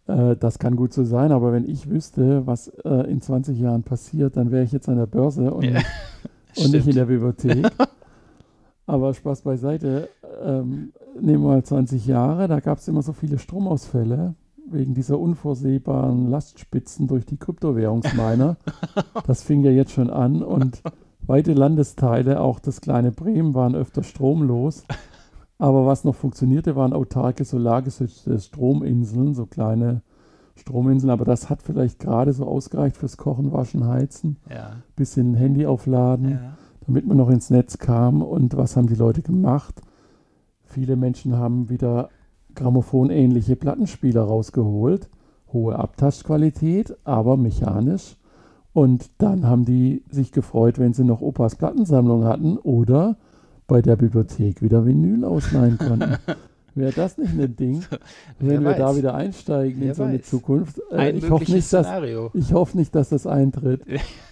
[0.07, 3.83] Äh, das kann gut so sein, aber wenn ich wüsste, was äh, in 20 Jahren
[3.83, 5.85] passiert, dann wäre ich jetzt an der Börse und, Ja, nicht,
[6.57, 7.67] und nicht in der Bibliothek.
[8.87, 10.09] aber Spaß beiseite,
[10.43, 14.35] ähm, nehmen wir mal 20 Jahre, da gab es immer so viele Stromausfälle
[14.69, 18.55] wegen dieser unvorsehbaren Lastspitzen durch die Kryptowährungsminer.
[19.27, 20.81] das fing ja jetzt schon an und
[21.27, 24.83] weite Landesteile, auch das kleine Bremen, waren öfter stromlos.
[25.57, 30.01] Aber was noch funktionierte, waren autarke solargestützte Strominseln, so kleine
[30.55, 31.11] Strominseln.
[31.11, 34.71] Aber das hat vielleicht gerade so ausgereicht fürs Kochen, Waschen, Heizen, Ja.
[34.95, 36.57] bisschen Handy aufladen, Ja.
[36.87, 38.21] damit man noch ins Netz kam.
[38.23, 39.81] Und was haben die Leute gemacht?
[40.63, 42.09] Viele Menschen haben wieder
[42.55, 45.09] grammophonähnliche Plattenspieler rausgeholt.
[45.53, 48.17] Hohe Abtaschqualität, aber mechanisch.
[48.73, 53.17] Und dann haben die sich gefreut, wenn sie noch Opas Plattensammlung hatten oder
[53.67, 56.17] bei der Bibliothek wieder Vinyl ausleihen konnten.
[56.73, 57.83] Wäre das nicht ein Ding,
[58.39, 60.29] wenn wir da wieder einsteigen in Wer so eine weiß.
[60.29, 60.81] Zukunft?
[60.89, 61.87] Äh, Ein ich, hoffe nicht, dass,
[62.33, 63.81] ich hoffe nicht, dass das eintritt.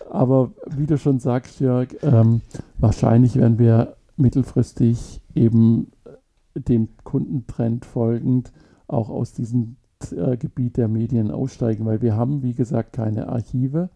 [0.09, 2.41] Aber wie du schon sagst, Jörg, ähm,
[2.77, 8.53] wahrscheinlich werden wir mittelfristig eben äh, dem Kundentrend folgend
[8.87, 9.75] auch aus diesem
[10.15, 13.89] äh, Gebiet der Medien aussteigen, weil wir haben, wie gesagt, keine Archive.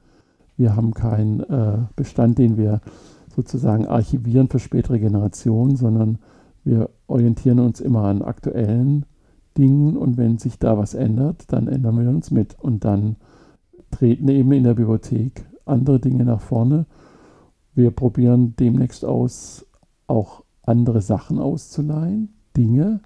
[0.57, 2.81] Wir haben keinen äh, Bestand, den wir
[3.35, 6.19] sozusagen archivieren für spätere Generationen, sondern
[6.63, 9.05] wir orientieren uns immer an aktuellen
[9.57, 13.17] Dingen und wenn sich da was ändert, dann ändern wir uns mit und dann
[13.91, 16.85] treten eben in der Bibliothek andere Dinge nach vorne.
[17.75, 19.65] Wir probieren demnächst aus,
[20.07, 23.01] auch andere Sachen auszuleihen, Dinge.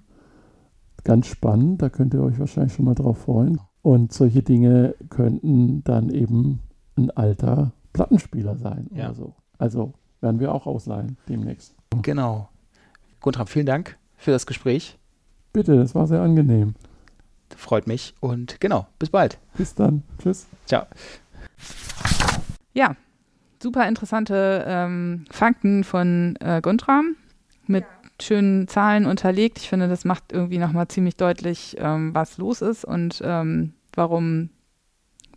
[1.04, 3.60] Ganz spannend, da könnt ihr euch wahrscheinlich schon mal drauf freuen.
[3.82, 6.60] Und solche Dinge könnten dann eben
[6.98, 9.06] ein alter Plattenspieler sein Ja.
[9.06, 9.34] oder so.
[9.58, 11.74] Also werden wir auch ausleihen demnächst.
[12.02, 12.48] Genau.
[13.20, 14.98] Guntram, vielen Dank für das Gespräch.
[15.52, 16.74] Bitte, das war sehr angenehm.
[17.56, 19.38] Freut mich und genau, bis bald.
[19.56, 20.02] Bis dann.
[20.22, 20.46] Tschüss.
[20.66, 20.84] Ciao.
[22.74, 22.94] Ja,
[23.62, 27.16] super interessante ähm, Fakten von äh, Guntram
[27.66, 28.10] mit ja.
[28.20, 29.58] schönen Zahlen unterlegt.
[29.58, 34.50] Ich finde, das macht irgendwie nochmal ziemlich deutlich, ähm, was los ist und ähm, warum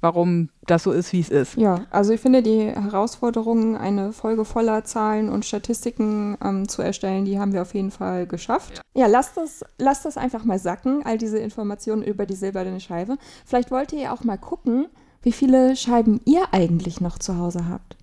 [0.02, 1.56] warum das so ist, wie es ist.
[1.56, 7.26] Ja, also ich finde die Herausforderungen, eine Folge voller Zahlen und Statistiken ähm, zu erstellen,
[7.26, 8.82] die haben wir auf jeden Fall geschafft.
[8.94, 12.80] Ja, ja lasst, das, lasst das einfach mal sacken, all diese Informationen über die silberne
[12.80, 13.18] Scheibe.
[13.46, 14.88] Vielleicht wollt ihr ja auch mal gucken,
[15.22, 17.96] wie viele Scheiben ihr eigentlich noch zu Hause habt.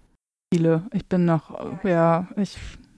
[0.52, 0.84] Viele.
[0.92, 2.56] Ich bin noch, ja, ich,